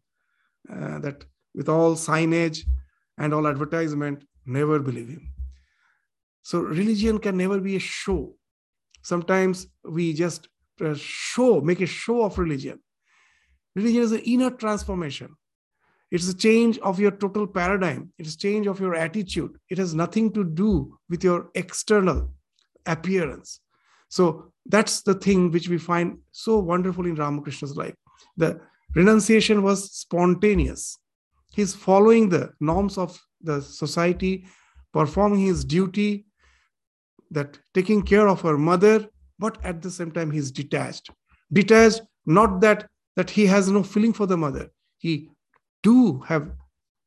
[0.68, 2.66] uh, that with all signage
[3.18, 5.32] and all advertisement, never believe him.
[6.42, 8.34] So religion can never be a show.
[9.02, 10.48] Sometimes we just
[10.81, 12.81] Uh, show, make a show of religion.
[13.75, 15.37] Religion is an inner transformation.
[16.11, 18.12] It's a change of your total paradigm.
[18.19, 19.59] It's a change of your attitude.
[19.69, 22.33] It has nothing to do with your external
[22.87, 23.61] appearance.
[24.09, 27.95] So that's the thing which we find so wonderful in Ramakrishna's life.
[28.37, 28.61] The
[28.95, 30.99] renunciation was spontaneous.
[31.53, 34.47] He's following the norms of the society,
[34.93, 36.27] performing his duty,
[37.31, 39.07] that taking care of her mother,
[39.40, 41.11] but at the same time he's detached.
[41.53, 44.70] Detached, not that that he has no feeling for the mother.
[44.98, 45.14] He
[45.83, 46.50] do have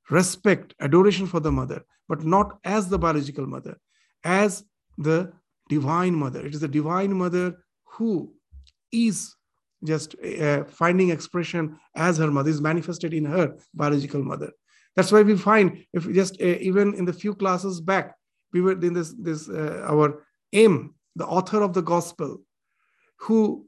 [0.10, 3.78] respect, adoration for the mother, but not as the biological mother,
[4.24, 4.64] as
[4.98, 5.32] the
[5.70, 6.46] divine mother.
[6.46, 8.34] It is the divine mother who
[8.92, 9.34] is
[9.84, 14.52] just uh, finding expression as her mother, is manifested in her biological mother.
[14.96, 18.16] That's why we find if just uh, even in the few classes back,
[18.52, 20.24] we were in this this uh, our
[20.54, 22.38] M, the author of the gospel,
[23.18, 23.66] who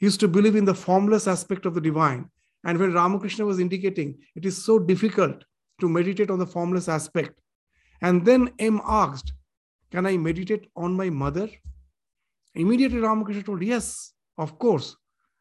[0.00, 2.30] used to believe in the formless aspect of the divine.
[2.64, 5.44] And when Ramakrishna was indicating, it is so difficult
[5.80, 7.40] to meditate on the formless aspect.
[8.02, 9.32] And then M asked,
[9.90, 11.48] Can I meditate on my mother?
[12.54, 14.96] Immediately Ramakrishna told, Yes, of course.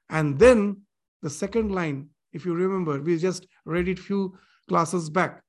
[0.09, 0.81] And then
[1.21, 4.37] the second line, if you remember, we just read it few
[4.67, 5.41] classes back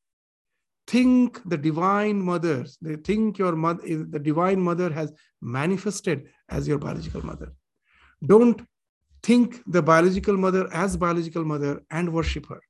[0.86, 5.12] think the divine mother they think your mother the divine mother has
[5.42, 7.52] manifested as your biological mother.
[8.24, 8.62] Don't
[9.22, 12.60] think the biological mother as biological mother and worship her.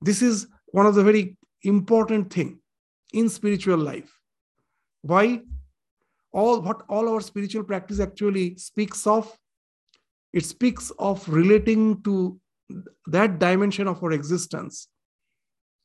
[0.00, 2.60] This is one of the very important thing
[3.12, 4.16] in spiritual life.
[5.02, 5.40] Why?
[6.32, 9.36] All what all our spiritual practice actually speaks of
[10.32, 12.40] it speaks of relating to
[13.06, 14.88] that dimension of our existence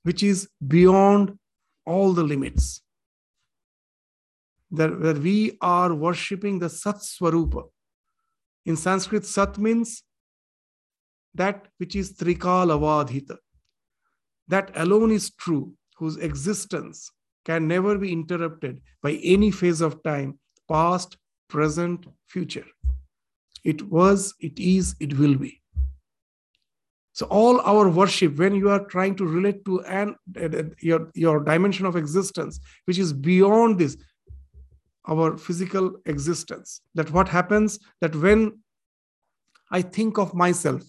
[0.04, 1.38] which is beyond
[1.94, 2.82] all the limits
[4.80, 7.64] that, that we are worshipping the sat swarupa
[8.66, 10.04] in sanskrit sat means
[11.42, 13.38] that which is trikalavadhita
[14.56, 15.66] that alone is true
[16.00, 17.12] whose existence
[17.46, 20.38] can never be interrupted by any phase of time,
[20.68, 21.18] past,
[21.48, 22.66] present, future.
[23.64, 25.59] It was, it is, it will be.
[27.14, 30.16] So all our worship, when you are trying to relate to an
[30.80, 33.98] your, your dimension of existence, which is beyond this,
[35.08, 38.60] our physical existence, that what happens that when
[39.72, 40.84] I think of myself,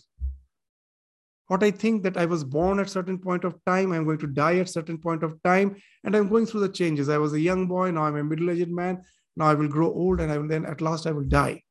[1.48, 4.28] what I think that I was born at certain point of time, I'm going to
[4.28, 7.08] die at certain point of time, and I'm going through the changes.
[7.08, 9.02] I was a young boy, now I'm a middle-aged man,
[9.36, 11.62] now I will grow old, and I will then at last I will die.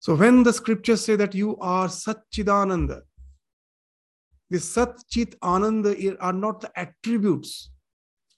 [0.00, 3.00] So when the scriptures say that you are Satchidananda,
[4.50, 7.70] the Sat Chit Ananda are not the attributes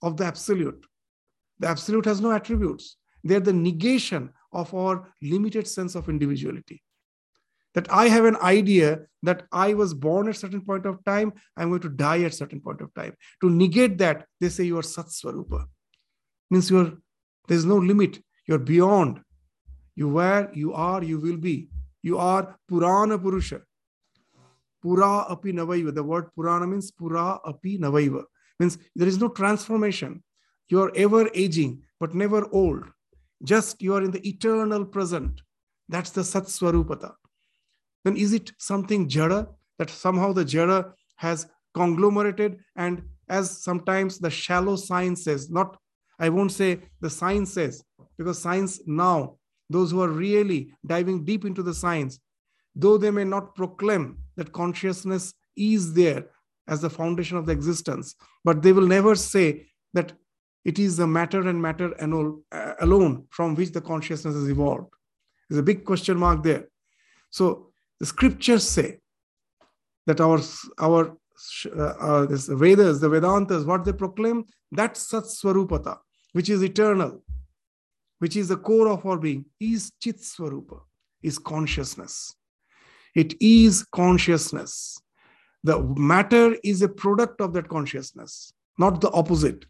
[0.02, 0.86] of the absolute.
[1.58, 2.96] The absolute has no attributes.
[3.24, 6.82] They're the negation of our limited sense of individuality
[7.74, 11.32] that I have an idea that I was born at a certain point of time,
[11.56, 13.14] I'm going to die at a certain point of time.
[13.40, 15.64] To negate that, they say you are Satswarupa.
[16.50, 16.92] Means you are
[17.48, 18.22] there's no limit.
[18.46, 19.20] You're beyond.
[19.94, 21.68] You were, you are, you will be.
[22.02, 23.62] You are Purana Purusha.
[24.82, 25.94] Pura api navaiva.
[25.94, 28.24] The word Purana means Pura api navaiva.
[28.58, 30.22] Means there is no transformation.
[30.68, 32.84] You are ever aging, but never old.
[33.44, 35.40] Just you are in the eternal present.
[35.88, 37.12] That's the Satswarupata
[38.04, 44.30] then is it something jada that somehow the jada has conglomerated and as sometimes the
[44.30, 45.76] shallow science says not
[46.18, 47.82] i won't say the science says
[48.18, 49.36] because science now
[49.70, 52.20] those who are really diving deep into the science
[52.74, 56.26] though they may not proclaim that consciousness is there
[56.68, 58.14] as the foundation of the existence
[58.44, 60.12] but they will never say that
[60.64, 61.92] it is the matter and matter
[62.80, 64.92] alone from which the consciousness has evolved
[65.48, 66.66] there's a big question mark there
[67.30, 68.98] so the scriptures say
[70.06, 70.40] that our,
[70.78, 71.16] our
[71.66, 75.98] uh, uh, this Vedas, the Vedantas, what they proclaim, that Sat Swarupata,
[76.32, 77.22] which is eternal,
[78.18, 80.80] which is the core of our being, is Chit Swarupa,
[81.22, 82.34] is consciousness.
[83.14, 85.00] It is consciousness.
[85.64, 89.64] The matter is a product of that consciousness, not the opposite.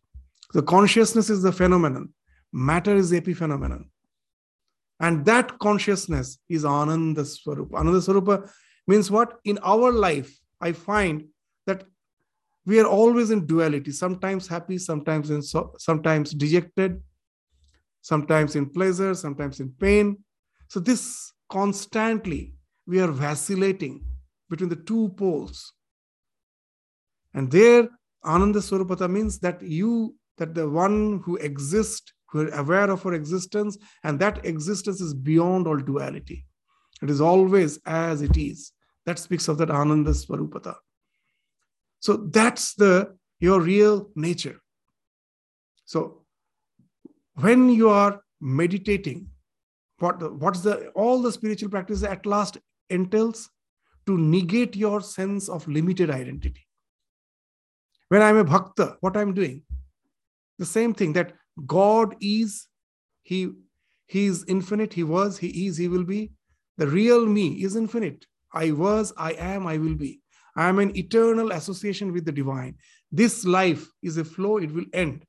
[0.55, 2.11] The consciousness is the phenomenon,
[2.53, 3.87] matter is epiphenomenon.
[5.01, 7.75] And that consciousness is Ananda Swarupa.
[7.75, 8.51] Ananda Swarupa
[8.87, 9.39] means what?
[9.45, 11.25] In our life, I find
[11.67, 11.85] that
[12.65, 17.03] we are always in duality, sometimes happy, sometimes in so, sometimes dejected,
[18.01, 20.19] sometimes in pleasure, sometimes in pain.
[20.69, 22.55] So this constantly
[22.87, 24.05] we are vacillating
[24.51, 25.73] between the two poles.
[27.35, 27.89] And there,
[28.25, 33.13] Ananda Swarupata means that you, that the one who exists who are aware of our
[33.13, 36.47] existence, and that existence is beyond all duality.
[37.03, 38.73] It is always as it is.
[39.05, 40.75] That speaks of that Ananda Swarupata.
[42.01, 44.61] So that's the your real nature.
[45.85, 46.23] So
[47.35, 49.29] when you are meditating,
[49.99, 52.57] what what's the all the spiritual practices at last
[52.91, 53.51] entails
[54.07, 56.67] to negate your sense of limited identity.
[58.09, 59.63] When I'm a bhakta, what I'm doing,
[60.59, 61.33] the same thing that
[61.67, 62.69] God is,
[63.23, 63.51] He,
[64.07, 66.33] he is infinite, He was, He is, He will be.
[66.79, 68.27] The real me is infinite.
[68.53, 70.21] I was, I am, I will be.
[70.57, 72.77] I am an eternal association with the divine.
[73.11, 75.25] This life is a flow, it will end.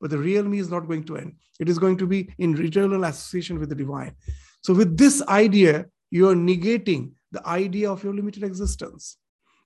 [0.00, 1.34] But the real me is not going to end.
[1.58, 4.14] It is going to be in eternal association with the divine.
[4.62, 9.16] So, with this idea, you are negating the idea of your limited existence.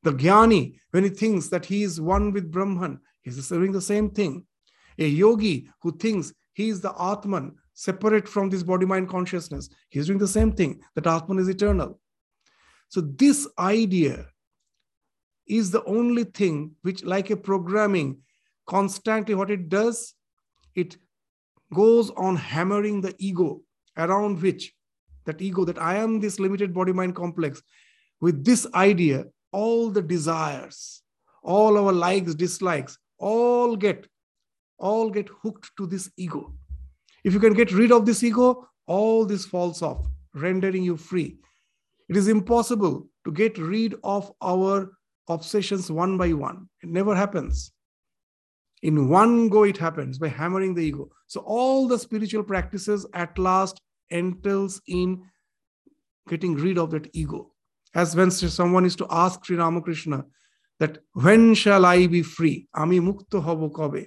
[0.02, 4.10] The jnani, when he thinks that he is one with Brahman, he's doing the same
[4.10, 4.44] thing.
[4.98, 10.06] A yogi who thinks he is the Atman, separate from this body mind consciousness, he's
[10.06, 12.00] doing the same thing that Atman is eternal.
[12.88, 14.26] So, this idea
[15.46, 18.18] is the only thing which, like a programming,
[18.66, 20.14] constantly what it does,
[20.74, 20.96] it
[21.72, 23.62] goes on hammering the ego
[23.96, 24.74] around which
[25.24, 27.62] that ego, that I am this limited body mind complex,
[28.20, 31.02] with this idea, all the desires,
[31.42, 34.06] all our likes, dislikes, all get
[34.78, 36.52] all get hooked to this ego.
[37.24, 40.04] If you can get rid of this ego, all this falls off,
[40.34, 41.38] rendering you free.
[42.08, 44.92] It is impossible to get rid of our
[45.28, 46.68] obsessions one by one.
[46.82, 47.72] It never happens.
[48.82, 51.08] In one go, it happens by hammering the ego.
[51.28, 53.80] So all the spiritual practices at last
[54.12, 55.22] entails in
[56.28, 57.52] getting rid of that ego.
[57.94, 60.24] As when someone is to ask Sri Ramakrishna
[60.80, 62.68] that when shall I be free?
[62.74, 64.06] Ami mukto hobo kobe.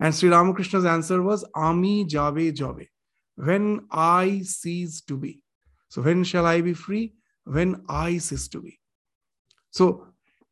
[0.00, 2.86] And Sri Ramakrishna's answer was Ami jabe jabe.
[3.36, 5.42] When I cease to be.
[5.88, 7.14] So when shall I be free?
[7.44, 8.78] When I cease to be.
[9.70, 10.06] So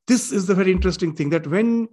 [0.07, 1.89] this is the very interesting thing that when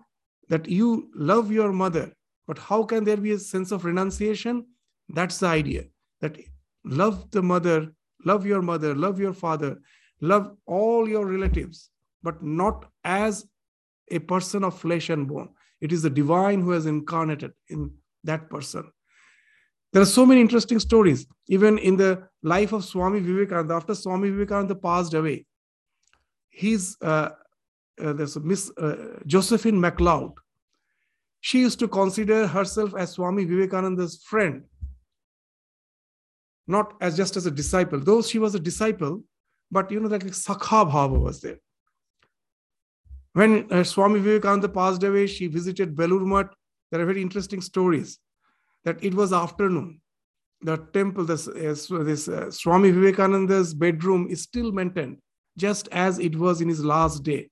[0.50, 2.14] that you love your mother,
[2.48, 4.66] but how can there be a sense of renunciation?
[5.10, 5.86] That's the idea
[6.22, 6.38] that
[6.84, 7.94] love the mother,
[8.26, 9.80] love your mother, love your father,
[10.22, 11.90] love all your relatives,
[12.24, 13.46] but not as
[14.10, 15.50] a person of flesh and bone.
[15.82, 17.94] It is the divine who has incarnated in
[18.24, 18.92] that person.
[19.94, 23.74] There are so many interesting stories, even in the life of Swami Vivekananda.
[23.74, 25.46] After Swami Vivekananda passed away,
[26.50, 27.30] his uh,
[28.04, 30.34] uh, there's a Miss uh, Josephine MacLeod.
[31.40, 34.66] She used to consider herself as Swami Vivekananda's friend,
[36.68, 38.00] not as just as a disciple.
[38.00, 39.24] Though she was a disciple,
[39.72, 41.60] but you know that like Sakha Bhava was there.
[43.34, 46.50] When uh, Swami Vivekananda passed away, she visited Belur.
[46.92, 48.20] There are very interesting stories
[48.84, 50.02] that it was afternoon.
[50.62, 55.18] The temple, this, uh, this uh, Swami Vivekananda's bedroom is still maintained,
[55.56, 57.50] just as it was in his last day.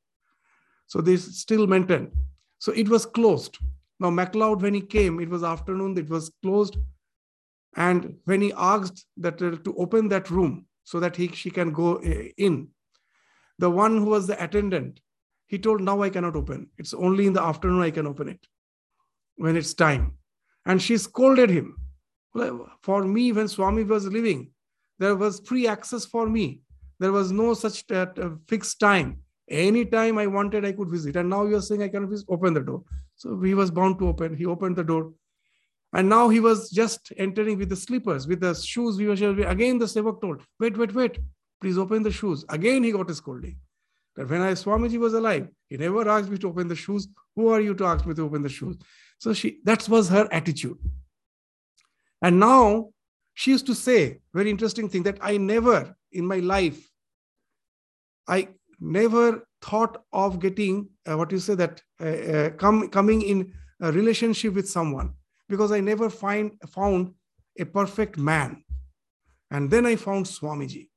[0.88, 2.12] So they still maintained.
[2.58, 3.58] So it was closed.
[4.00, 6.78] Now, MacLeod, when he came, it was afternoon, it was closed.
[7.76, 11.72] And when he asked that uh, to open that room so that he, she can
[11.72, 12.70] go uh, in,
[13.60, 15.02] the one who was the attendant,
[15.48, 16.70] he told, Now I cannot open.
[16.78, 18.46] It's only in the afternoon I can open it
[19.36, 20.14] when it's time.
[20.66, 21.78] And she scolded him.
[22.82, 24.52] For me, when Swami was living,
[25.00, 26.62] there was free access for me.
[27.00, 28.08] There was no such uh,
[28.48, 29.20] fixed time.
[29.50, 31.16] Any time I wanted, I could visit.
[31.16, 32.84] And now you're saying I cannot open the door.
[33.16, 34.36] So he was bound to open.
[34.36, 35.14] He opened the door.
[35.96, 38.98] And now he was just entering with the slippers, with the shoes.
[38.98, 39.14] We were
[39.48, 41.20] again the sevak told, wait, wait, wait,
[41.62, 42.44] please open the shoes.
[42.50, 43.58] Again he got a scolding.
[44.18, 47.08] That when I Swamiji was alive, he never asked me to open the shoes.
[47.38, 48.76] Who are you to ask me to open the shoes?
[49.20, 50.78] So she that was her attitude.
[52.22, 52.90] And now
[53.34, 56.90] she used to say, very interesting thing, that I never in my life,
[58.28, 58.50] I
[58.82, 63.94] never thought of getting uh, what you say that uh, uh, come coming in a
[63.94, 65.14] relationship with someone
[65.50, 67.14] because I never find found
[67.60, 68.64] a perfect man,
[69.52, 70.90] and then I found Swamiji,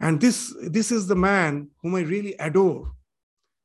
[0.00, 2.92] and this this is the man whom I really adore.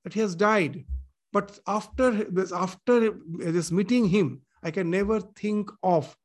[0.03, 0.85] That he has died,
[1.33, 6.15] but after this after this meeting him, I can never think of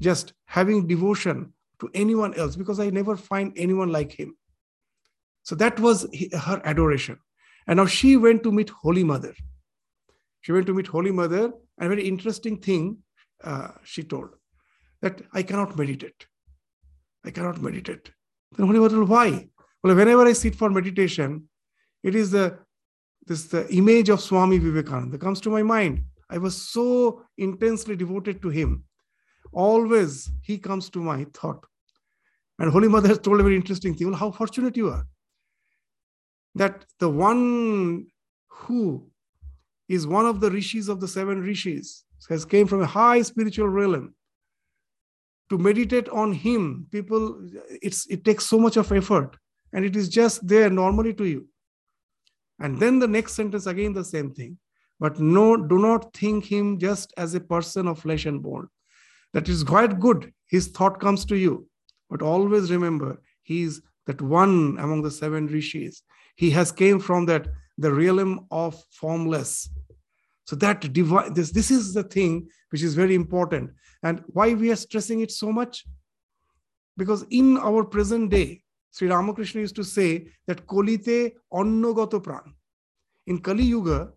[0.00, 4.36] just having devotion to anyone else because I never find anyone like him.
[5.42, 7.18] So that was her adoration.
[7.66, 9.34] And now she went to meet Holy Mother.
[10.40, 12.98] She went to meet Holy Mother, and a very interesting thing
[13.44, 14.30] uh, she told
[15.02, 16.26] that I cannot meditate.
[17.24, 18.10] I cannot meditate.
[18.56, 19.48] Then Holy Mother, why?
[19.82, 21.48] Well, whenever I sit for meditation,
[22.02, 22.58] it is the
[23.26, 26.04] this the image of Swami Vivekananda comes to my mind.
[26.30, 28.84] I was so intensely devoted to him.
[29.52, 31.64] Always he comes to my thought.
[32.58, 34.08] And Holy Mother has told a very interesting thing.
[34.08, 35.06] Well, how fortunate you are
[36.54, 38.06] that the one
[38.48, 39.09] who
[39.90, 43.68] is one of the rishis of the seven rishis has came from a high spiritual
[43.68, 44.14] realm.
[45.50, 47.22] To meditate on him people
[47.82, 49.36] it's it takes so much of effort
[49.72, 51.48] and it is just there normally to you.
[52.60, 54.58] And then the next sentence again the same thing.
[55.00, 58.68] But no do not think him just as a person of flesh and bone.
[59.32, 60.32] That is quite good.
[60.46, 61.66] His thought comes to you.
[62.08, 66.02] But always remember he is that one among the seven rishis.
[66.36, 69.68] He has came from that the realm of formless
[70.50, 73.70] so that divine this this is the thing which is very important.
[74.02, 75.84] And why we are stressing it so much?
[76.96, 80.08] Because in our present day sri ramakrishna used to say
[80.48, 82.50] that kolite annogato pran.
[83.28, 84.08] In kali yuga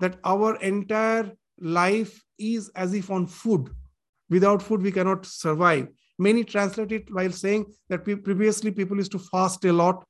[0.00, 3.68] that our entire life is as if on food.
[4.30, 5.88] Without food we cannot survive.
[6.18, 10.04] Many translate it while saying that previously people used to fast a lot.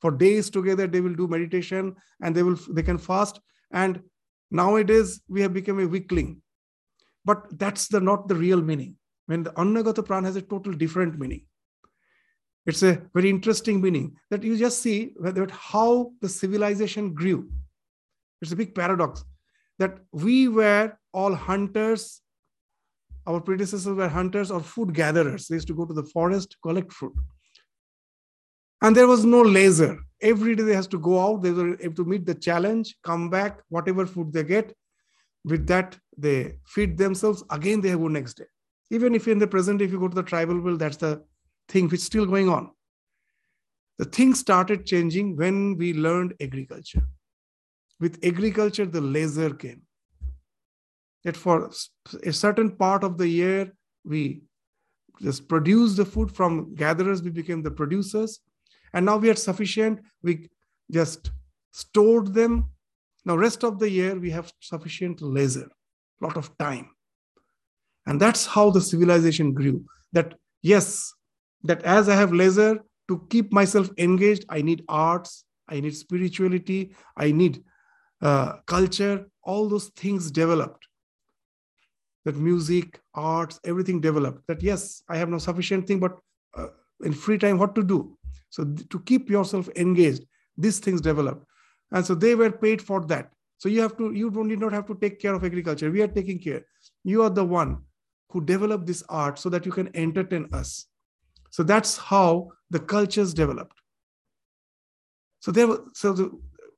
[0.00, 3.40] For days together they will do meditation and they will they can fast.
[3.70, 4.00] And
[4.50, 6.42] nowadays we have become a weakling.
[7.24, 8.96] But that's the not the real meaning.
[9.26, 11.46] When the annagata pran has a total different meaning.
[12.66, 17.48] It's a very interesting meaning that you just see that how the civilization grew.
[18.42, 19.24] It's a big paradox
[19.78, 22.20] that we were all hunters.
[23.26, 25.46] Our predecessors were hunters or food gatherers.
[25.46, 27.14] They used to go to the forest collect fruit
[28.82, 29.98] and there was no laser.
[30.20, 33.28] Every day they has to go out they were able to meet the challenge come
[33.28, 34.74] back whatever food they get.
[35.44, 37.44] With that they feed themselves.
[37.50, 38.44] Again they go next day.
[38.90, 41.22] Even if in the present if you go to the tribal world that's the
[41.68, 42.70] thing which is still going on.
[43.98, 47.06] The thing started changing when we learned agriculture.
[48.00, 49.82] With agriculture the laser came.
[51.24, 51.70] That for
[52.22, 53.72] a certain part of the year
[54.04, 54.42] we
[55.20, 56.30] just produce the food.
[56.30, 58.40] From gatherers we became the producers
[58.92, 60.00] and now we are sufficient.
[60.22, 60.48] We
[60.90, 61.30] just
[61.72, 62.70] stored them.
[63.24, 65.70] Now rest of the year we have sufficient leisure
[66.20, 66.90] lot of time.
[68.06, 71.12] And that's how the civilization grew that yes
[71.64, 76.94] that as i have leisure to keep myself engaged i need arts i need spirituality
[77.16, 77.62] i need
[78.22, 80.88] uh, culture all those things developed.
[82.24, 84.46] That music arts everything developed.
[84.48, 86.18] That yes i have no sufficient thing but
[86.56, 86.68] uh,
[87.04, 88.16] in free time what to do
[88.50, 90.24] so to keep yourself engaged,
[90.56, 91.44] these things develop.
[91.92, 93.30] And so they were paid for that.
[93.58, 95.90] So you have to, you don't need not have to take care of agriculture.
[95.90, 96.62] We are taking care.
[97.04, 97.78] You are the one
[98.30, 100.86] who developed this art so that you can entertain us.
[101.50, 103.76] So that's how the cultures developed.
[105.40, 106.30] So there, so the,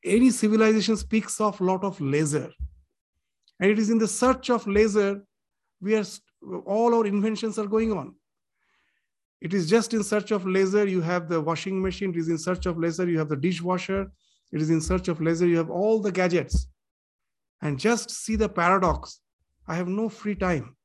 [0.05, 2.51] any civilization speaks of lot of laser,
[3.61, 5.23] and it is in the search of laser
[5.81, 6.05] we are
[6.66, 8.14] all our inventions are going on.
[9.41, 12.11] It is just in search of leisure, you have the washing machine.
[12.11, 14.11] It is in search of leisure, you have the dishwasher.
[14.51, 16.66] It is in search of leisure, you have all the gadgets.
[17.62, 19.20] And just see the paradox.
[19.66, 20.76] I have no free time.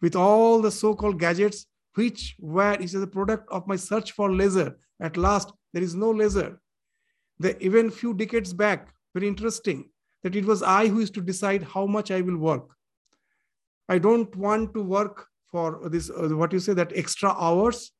[0.00, 4.78] With all the so-called gadgets, which were is a product of my search for leisure.
[5.00, 6.60] At last, there is no leisure.
[7.38, 9.90] The even few decades back, very interesting,
[10.22, 12.74] that it was I who used to decide how much I will work.
[13.88, 17.92] I don't want to work for this uh, what you say that extra hours.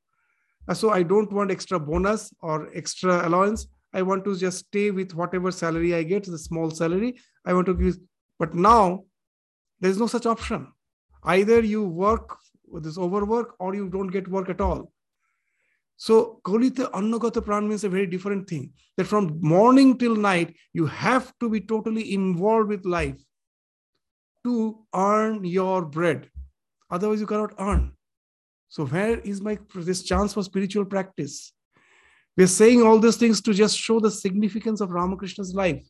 [0.69, 3.67] Uh, so i don't want extra bonus or extra allowance.
[3.95, 7.17] I want to just stay with whatever salary i get the small salary.
[7.45, 7.99] I want to give
[8.39, 9.05] but now
[9.81, 10.73] there's no such option.
[11.25, 14.93] Either you work with this overwork or you don't get work at all.
[15.97, 18.73] So Kolite Annagata Pran means a very different thing.
[18.97, 23.21] That from morning till night, you have to be totally involved with life
[24.45, 26.29] to earn your bread.
[26.93, 27.93] Otherwise, you cannot earn.
[28.69, 31.53] So, where is my this chance for spiritual practice?
[32.37, 35.85] We're saying all these things to just show the significance of Ramakrishna's life.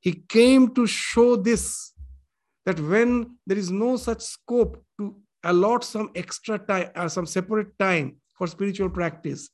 [0.00, 1.92] He came to show this
[2.66, 7.26] that when there is no such scope to allot some extra time or uh, some
[7.26, 9.48] separate time for spiritual practice,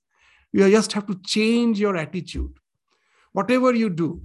[0.52, 2.52] you just have to change your attitude.
[3.32, 4.22] Whatever you do,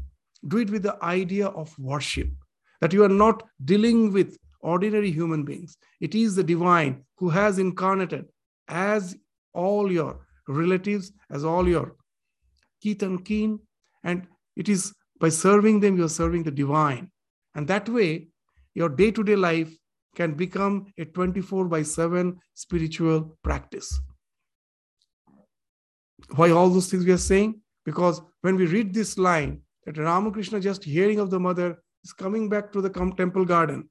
[0.48, 2.30] do it with the idea of worship,
[2.80, 5.78] that you are not dealing with ordinary human beings.
[6.00, 8.26] It is the divine who has incarnated
[8.68, 9.16] as
[9.54, 11.96] all your relatives, as all your
[12.82, 13.60] kith and kin.
[14.04, 17.12] And it is by serving them, you're serving the divine.
[17.56, 18.28] And that way,
[18.74, 19.76] your day to day life
[20.16, 24.00] can become a 24 by 7 spiritual practice.
[26.36, 27.62] Why all those things we are saying?
[27.86, 32.50] Because when we read this line, that Ramakrishna, just hearing of the mother, is coming
[32.50, 33.90] back to the temple garden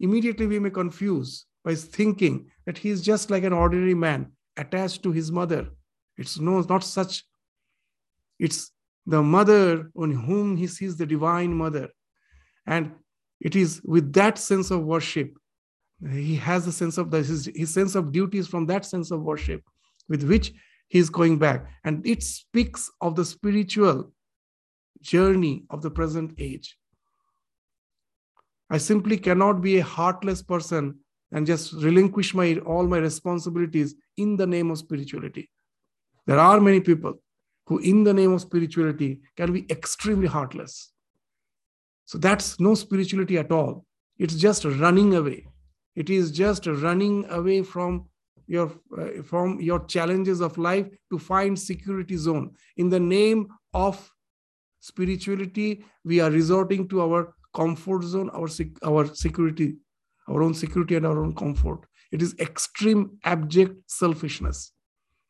[0.00, 5.02] immediately we may confuse by thinking that he is just like an ordinary man attached
[5.02, 5.68] to his mother.
[6.16, 7.24] It's no, not such.
[8.38, 8.70] It's
[9.06, 11.88] the mother on whom he sees the divine mother.
[12.66, 12.92] And
[13.40, 15.36] it is with that sense of worship,
[16.10, 19.22] he has a sense of his, his sense of duty is from that sense of
[19.22, 19.62] worship
[20.08, 20.52] with which
[20.88, 21.66] he is going back.
[21.84, 24.12] And it speaks of the spiritual
[25.00, 26.76] journey of the present age.
[28.70, 30.98] I simply cannot be a heartless person
[31.32, 35.50] and just relinquish my all my responsibilities in the name of spirituality.
[36.26, 37.14] There are many people
[37.66, 40.92] who, in the name of spirituality, can be extremely heartless.
[42.04, 43.84] So that's no spirituality at all.
[44.18, 45.46] It's just running away.
[45.94, 48.08] It is just running away from
[48.46, 52.52] your uh, from your challenges of life to find security zone.
[52.76, 54.12] In the name of
[54.80, 58.48] spirituality, we are resorting to our comfort zone, our,
[58.84, 59.76] our security,
[60.28, 61.80] our own security and our own comfort.
[62.12, 64.72] It is extreme, abject selfishness.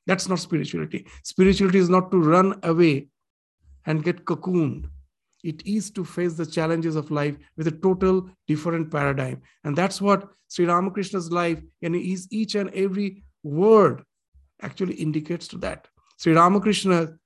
[0.06, 1.06] That's not spirituality.
[1.22, 3.08] Spirituality is not to run away
[3.86, 4.86] and get cocooned.
[5.42, 9.42] It is to face the challenges of life with a total different paradigm.
[9.64, 14.02] And that's what Sri Ramakrishna's life and his each and every word
[14.62, 15.86] actually indicates to that.
[16.18, 17.16] Sri Ramakrishna,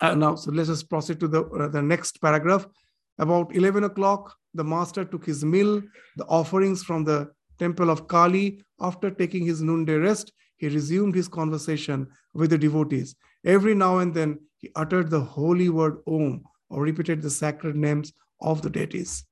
[0.00, 2.66] uh, now, so let us proceed to the, uh, the next paragraph.
[3.20, 5.82] About 11 o'clock, the master took his meal,
[6.16, 8.64] the offerings from the temple of Kali.
[8.80, 13.14] After taking his noonday rest, he resumed his conversation with the devotees.
[13.44, 18.10] Every now and then, he uttered the holy word Om or repeated the sacred names
[18.40, 19.26] of the deities.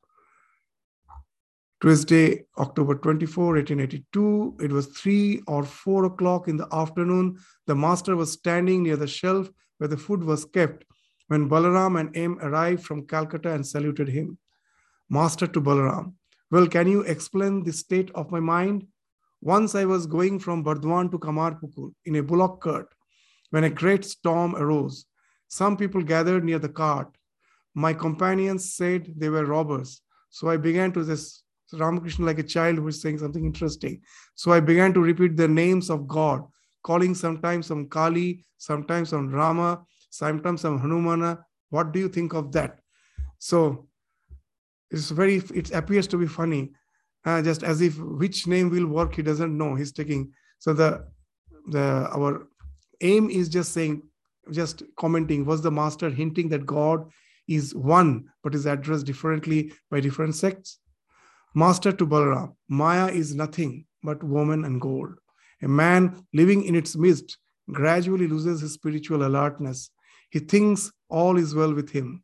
[1.81, 7.39] Tuesday, October 24, 1882, it was 3 or 4 o'clock in the afternoon.
[7.67, 10.85] The master was standing near the shelf where the food was kept
[11.29, 14.39] when Balaram and M arrived from Calcutta and saluted him.
[15.09, 16.15] Master to Balaram,
[16.51, 18.87] well, can you explain the state of my mind?
[19.41, 22.89] Once I was going from Burdwan to Kamarpukur in a bullock cart
[23.51, 25.07] when a great storm arose.
[25.47, 27.17] Some people gathered near the cart.
[27.75, 30.03] My companions said they were robbers.
[30.31, 34.01] So I began to this Ramakrishna like a child who is saying something interesting.
[34.35, 36.45] So I began to repeat the names of God,
[36.83, 41.45] calling sometimes some Kali, sometimes some Rama, sometimes some Hanumana.
[41.71, 42.81] What do you think of that?
[43.39, 43.89] So
[44.91, 46.71] it's very, it appears to be funny,
[47.25, 49.75] uh, just as if which name will work, he doesn't know.
[49.75, 51.07] He's taking, so the,
[51.67, 52.49] the, our
[53.01, 54.03] M is just saying,
[54.51, 57.11] just commenting, was the master hinting that God
[57.47, 60.79] is one, but is addressed differently by different sects?
[61.55, 65.11] Master to Balaram, Maya is nothing but woman and gold.
[65.63, 67.37] A man living in its midst
[67.73, 69.91] gradually loses his spiritual alertness.
[70.31, 72.23] He thinks all is well with him.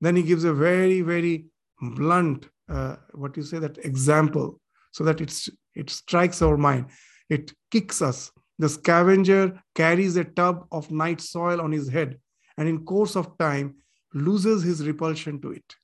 [0.00, 1.46] Then he gives a very, very
[1.80, 4.60] blunt, uh, what you say, that example,
[4.92, 6.86] so that it's, it strikes our mind.
[7.28, 8.32] It kicks us.
[8.58, 12.18] The scavenger carries a tub of night soil on his head,
[12.56, 13.76] and in course of time
[14.12, 15.76] loses his repulsion to it.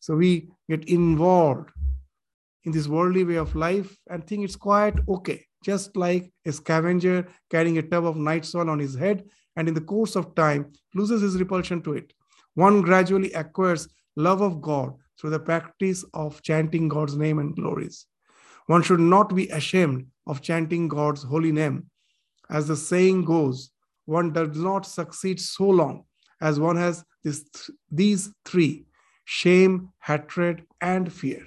[0.00, 1.70] So we get involved
[2.64, 7.28] in this worldly way of life and think it's quite okay, just like a scavenger
[7.50, 9.24] carrying a tub of night soil on his head,
[9.56, 12.12] and in the course of time loses his repulsion to it.
[12.54, 18.06] One gradually acquires love of God through the practice of chanting God's name and glories.
[18.66, 21.90] One should not be ashamed of chanting God's holy name.
[22.50, 23.70] As the saying goes,
[24.04, 26.04] one does not succeed so long
[26.40, 27.44] as one has this,
[27.90, 28.86] these three
[29.24, 31.44] shame, hatred, and fear.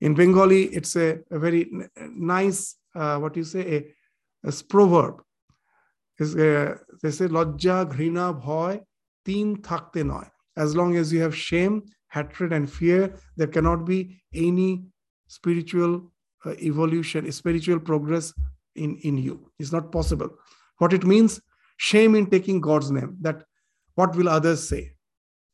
[0.00, 3.94] In Bengali, it's a, a very nice, uh, what you say,
[4.44, 5.22] a, a proverb.
[6.20, 8.80] A, they say, lajja, ghrina, bhoy,
[9.24, 14.20] teen thakte noy as long as you have shame, hatred, and fear, there cannot be
[14.34, 14.84] any
[15.26, 16.12] spiritual
[16.44, 18.32] uh, evolution, spiritual progress
[18.76, 19.50] in, in you.
[19.58, 20.30] It's not possible.
[20.78, 21.40] What it means,
[21.76, 23.44] shame in taking God's name, that
[23.94, 24.92] what will others say?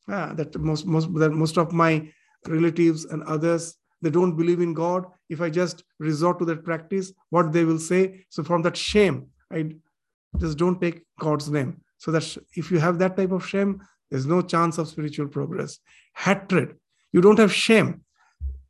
[0.09, 2.09] Ah, that most, most, that most of my
[2.47, 5.05] relatives and others, they don't believe in God.
[5.29, 8.25] If I just resort to that practice, what they will say.
[8.29, 9.75] So from that shame, I
[10.37, 11.81] just don't take God's name.
[11.97, 15.79] So that if you have that type of shame, there's no chance of spiritual progress.
[16.15, 16.75] Hatred.
[17.11, 18.01] You don't have shame.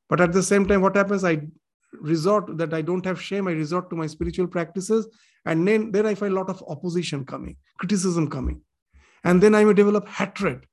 [0.09, 1.23] But at the same time, what happens?
[1.23, 1.41] I
[1.93, 3.47] resort that I don't have shame.
[3.47, 5.07] I resort to my spiritual practices.
[5.45, 8.61] And then, then I find a lot of opposition coming, criticism coming.
[9.23, 10.65] And then I may develop hatred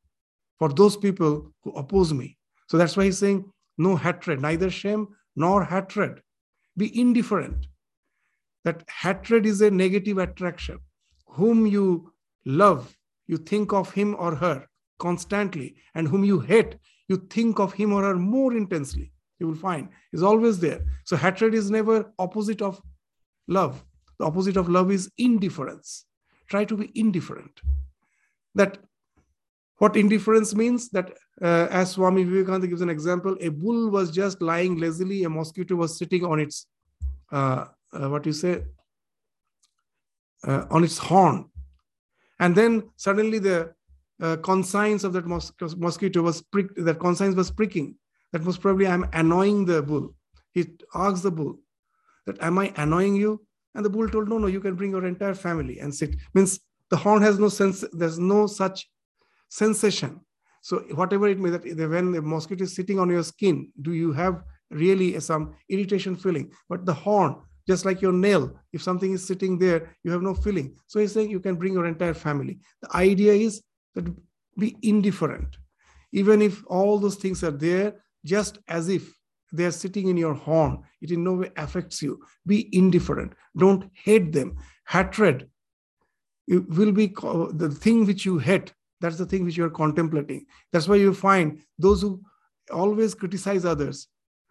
[0.59, 2.37] for those people who oppose me.
[2.69, 6.21] So that's why he's saying no hatred, neither shame nor hatred.
[6.77, 7.67] Be indifferent.
[8.65, 10.79] That hatred is a negative attraction.
[11.27, 12.13] Whom you
[12.45, 12.97] love
[13.27, 14.67] you think of him or her
[14.99, 16.77] constantly, and whom you hate,
[17.09, 19.13] you think of him or her more intensely.
[19.39, 20.85] You will find is always there.
[21.05, 22.81] So hatred is never opposite of
[23.49, 23.85] love.
[24.19, 26.07] The opposite of love is indifference.
[26.49, 27.61] Try to be indifferent.
[28.55, 28.79] That
[29.79, 34.41] what indifference means that uh, as Swami Vivekananda gives an example, a bull was just
[34.41, 36.67] lying lazily, a mosquito was sitting on its
[37.33, 38.63] uh, uh, what you say
[40.47, 41.51] uh, on its horn
[42.41, 43.73] and then suddenly the
[44.21, 47.97] uh, conscience of that mos- mosquito was pricked, that conscience was pricking.
[48.33, 50.15] That was probably I'm annoying the bull.
[50.53, 51.59] He asked the bull
[52.27, 53.45] that, am I annoying you?
[53.75, 56.17] And the bull told, no, no, you can bring your entire family and sit.
[56.33, 58.89] Means the horn has no sense, there's no such
[59.49, 60.21] sensation.
[60.63, 64.13] So whatever it may that when the mosquito is sitting on your skin, do you
[64.13, 66.53] have really some irritation feeling?
[66.69, 67.37] But the horn
[67.67, 68.53] just like your nail.
[68.73, 70.77] If something is sitting there you have no feeling.
[70.87, 72.59] So he's saying you can bring your entire family.
[72.83, 73.63] The idea is
[73.95, 74.05] that
[74.59, 75.57] be indifferent.
[76.13, 77.95] Even if all those things are there
[78.25, 79.13] just as if
[79.53, 82.21] they are sitting in your horn it in no way affects you.
[82.47, 83.33] Be indifferent.
[83.57, 84.57] Don't hate them.
[84.89, 85.49] Hatred
[86.47, 88.73] it will be the thing which you hate
[89.05, 90.47] that's the thing which you are contemplating.
[90.73, 92.23] That's why you find those who
[92.73, 94.09] always criticize others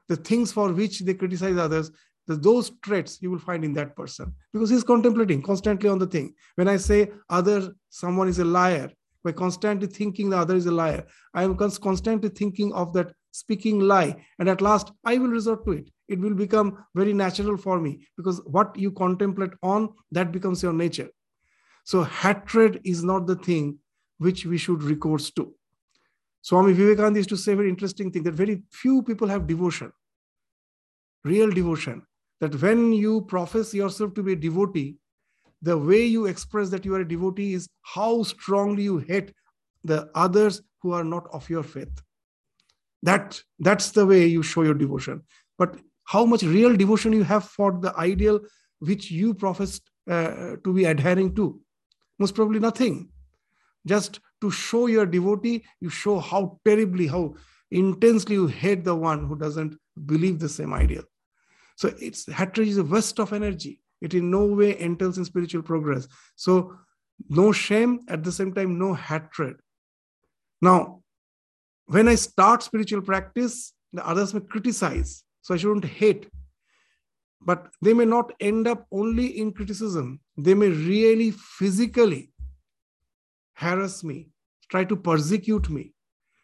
[0.07, 1.89] the things for which they criticize others
[2.27, 6.33] those traits you will find in that person because he's contemplating constantly on the thing
[6.55, 8.89] when i say other someone is a liar
[9.23, 13.79] by constantly thinking the other is a liar i am constantly thinking of that speaking
[13.79, 17.79] lie and at last i will resort to it it will become very natural for
[17.79, 21.09] me because what you contemplate on that becomes your nature
[21.83, 23.79] So hatred is not the thing
[24.17, 25.53] which we should recourse to.
[26.41, 29.91] Swami Vivekananda used to say a very interesting thing that very few people have devotion,
[31.23, 32.05] real devotion.
[32.43, 34.97] That when you profess yourself to be a devotee,
[35.61, 39.31] the way you express that you are a devotee is how strongly you hate
[39.85, 42.01] the others who are not of your faith.
[43.01, 45.21] That, that's the way you show your devotion.
[45.57, 48.41] But how much real devotion you have for the ideal
[48.79, 49.79] which you profess
[50.11, 51.61] uh, to be adhering to?
[52.19, 53.07] Most probably nothing.
[53.87, 57.35] Just to show your devotee, you show how terribly, how
[57.71, 61.05] intensely you hate the one who doesn't believe the same ideal.
[61.75, 63.81] So it's hatred is a waste of energy.
[64.01, 66.07] It in no way entails in spiritual progress.
[66.35, 66.75] So
[67.29, 69.57] no shame, at the same time, no hatred.
[70.61, 71.01] Now,
[71.85, 75.23] when I start spiritual practice, the others may criticize.
[75.41, 76.27] So I shouldn't hate.
[77.41, 80.21] But they may not end up only in criticism.
[80.37, 82.31] They may really physically
[83.53, 84.29] harass me,
[84.69, 85.93] try to persecute me.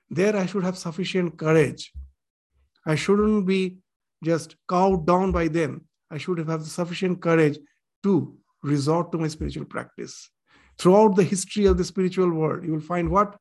[0.09, 1.91] There I should have sufficient courage.
[2.86, 3.77] I shouldn't be
[4.24, 5.88] just cowed down by them.
[6.11, 7.59] I should have had sufficient courage
[8.03, 10.30] to resort to my spiritual practice.
[10.78, 13.38] Throughout the history of the spiritual world, you will find what?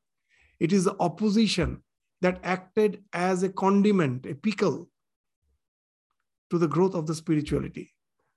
[0.59, 1.83] It is the opposition
[2.21, 4.89] that acted as a condiment, a pickle
[6.49, 7.93] to the growth of the spirituality.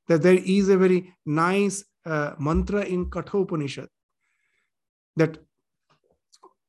[0.09, 3.89] That there is a very nice uh, mantra in Katha Upanishad
[5.17, 5.39] that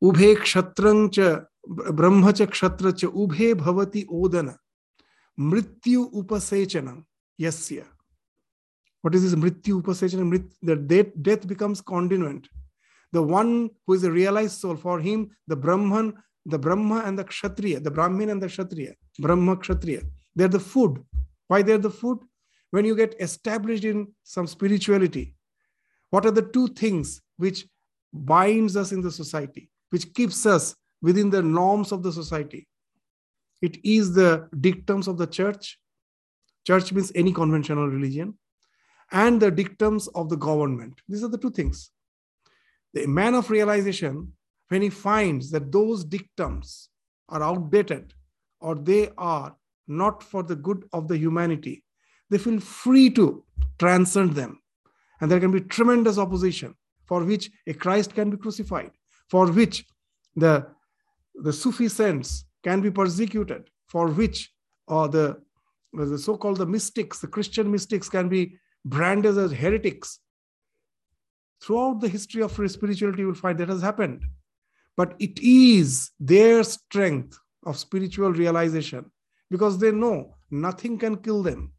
[0.03, 4.57] ubhe kshatrang cha brahma cha ubhe bhavati odana
[5.39, 7.03] mrityu upasechanam
[7.39, 7.85] yasya.
[9.01, 10.49] What is this mrityu upasechanam?
[10.61, 10.75] The
[11.21, 12.47] death, becomes condiment.
[13.11, 16.13] The one who is a realized soul, for him, the Brahman,
[16.45, 20.01] the Brahma and the Kshatriya, the Brahmin and the Kshatriya, Brahma Kshatriya,
[20.35, 21.03] they're the food.
[21.47, 22.19] Why they're the food?
[22.71, 25.35] When you get established in some spirituality,
[26.09, 27.67] what are the two things which
[28.11, 32.67] binds us in the society, which keeps us within the norms of the society?
[33.67, 35.79] It is the dictums of the church
[36.65, 38.37] Church means any conventional religion,
[39.11, 41.01] and the dictums of the government.
[41.07, 41.91] These are the two things.
[42.93, 44.33] The man of realization,
[44.69, 46.89] when he finds that those dictums
[47.29, 48.13] are outdated
[48.59, 49.55] or they are
[49.87, 51.83] not for the good of the humanity,
[52.29, 53.43] they feel free to
[53.77, 54.59] transcend them.
[55.19, 58.91] And there can be tremendous opposition for which a Christ can be crucified,
[59.29, 59.85] for which
[60.35, 60.65] the,
[61.35, 64.51] the Sufi saints can be persecuted, for which
[64.87, 65.41] uh, the
[65.93, 70.19] the so-called the mystics, the Christian mystics can be branded as heretics.
[71.61, 74.25] Throughout the history of spirituality, you will find that has happened.
[74.97, 79.05] But it is their strength of spiritual realization
[79.49, 81.73] because they know nothing can kill them.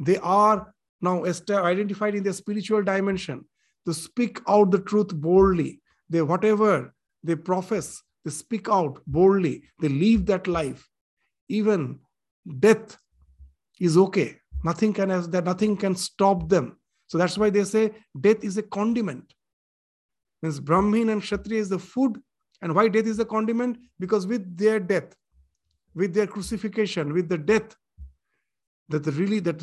[0.00, 3.44] They are now identified in their spiritual dimension
[3.86, 5.80] to speak out the truth boldly.
[6.08, 9.64] They whatever they profess, they speak out boldly.
[9.80, 10.88] They live that life.
[11.48, 12.00] Even
[12.58, 12.98] death
[13.80, 14.38] is okay.
[14.64, 16.78] Nothing can that nothing can stop them.
[17.06, 19.34] So that's why they say death is a condiment.
[20.42, 22.18] Means Brahmin and Kshatriya is the food.
[22.62, 23.78] And why death is a condiment?
[23.98, 25.14] Because with their death,
[25.94, 27.76] with their crucifixion, with the death,
[28.88, 29.58] that really that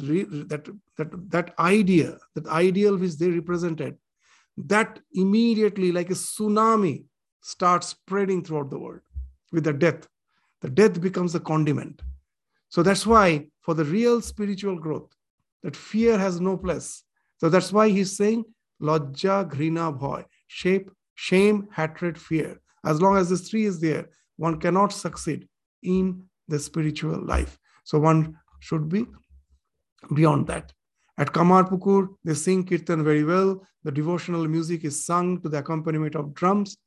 [0.49, 3.97] that that that idea, that ideal which they represented,
[4.57, 7.05] that immediately like a tsunami
[7.41, 9.01] starts spreading throughout the world
[9.51, 10.07] with the death.
[10.61, 12.01] The death becomes a condiment.
[12.69, 15.13] So that's why for the real spiritual growth,
[15.63, 17.03] that fear has no place.
[17.37, 18.45] So that's why he's saying
[18.81, 22.61] lajja, grina, bhoy, shape, shame, hatred, fear.
[22.85, 25.47] As long as this three is there, one cannot succeed
[25.83, 27.59] in the spiritual life.
[27.83, 29.05] So one should be
[30.13, 30.71] beyond that.
[31.17, 33.61] At Kamarpukur, they sing Kirtan very well.
[33.83, 36.77] The devotional music is sung to the accompaniment of drums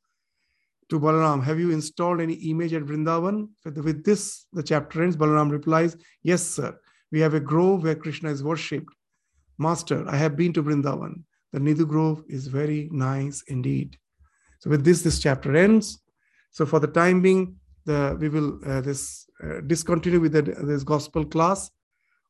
[0.89, 3.49] to Balaram, have you installed any image at Vrindavan?
[3.63, 5.17] With this, the chapter ends.
[5.17, 6.77] Balaram replies, Yes, sir.
[7.11, 8.93] We have a grove where Krishna is worshipped.
[9.57, 11.23] Master, I have been to Vrindavan.
[11.53, 13.97] The Nidhu Grove is very nice indeed.
[14.59, 16.01] So with this, this chapter ends.
[16.51, 17.55] So for the time being,
[17.85, 21.69] the we will uh, this uh, discontinue with the, this gospel class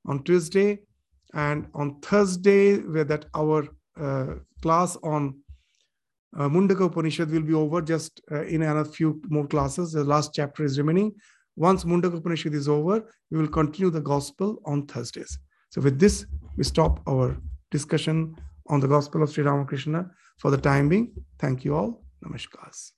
[0.05, 0.79] on Tuesday,
[1.33, 3.67] and on Thursday, where that our
[3.99, 5.39] uh, class on
[6.37, 9.91] uh, Mundaka Upanishad will be over just uh, in another few more classes.
[9.91, 11.13] The last chapter is remaining.
[11.55, 15.39] Once Mundaka Upanishad is over, we will continue the gospel on Thursdays.
[15.69, 16.25] So, with this,
[16.57, 17.37] we stop our
[17.71, 18.35] discussion
[18.67, 20.09] on the gospel of Sri Ramakrishna
[20.39, 21.13] for the time being.
[21.39, 22.03] Thank you all.
[22.23, 22.91] Namaskars.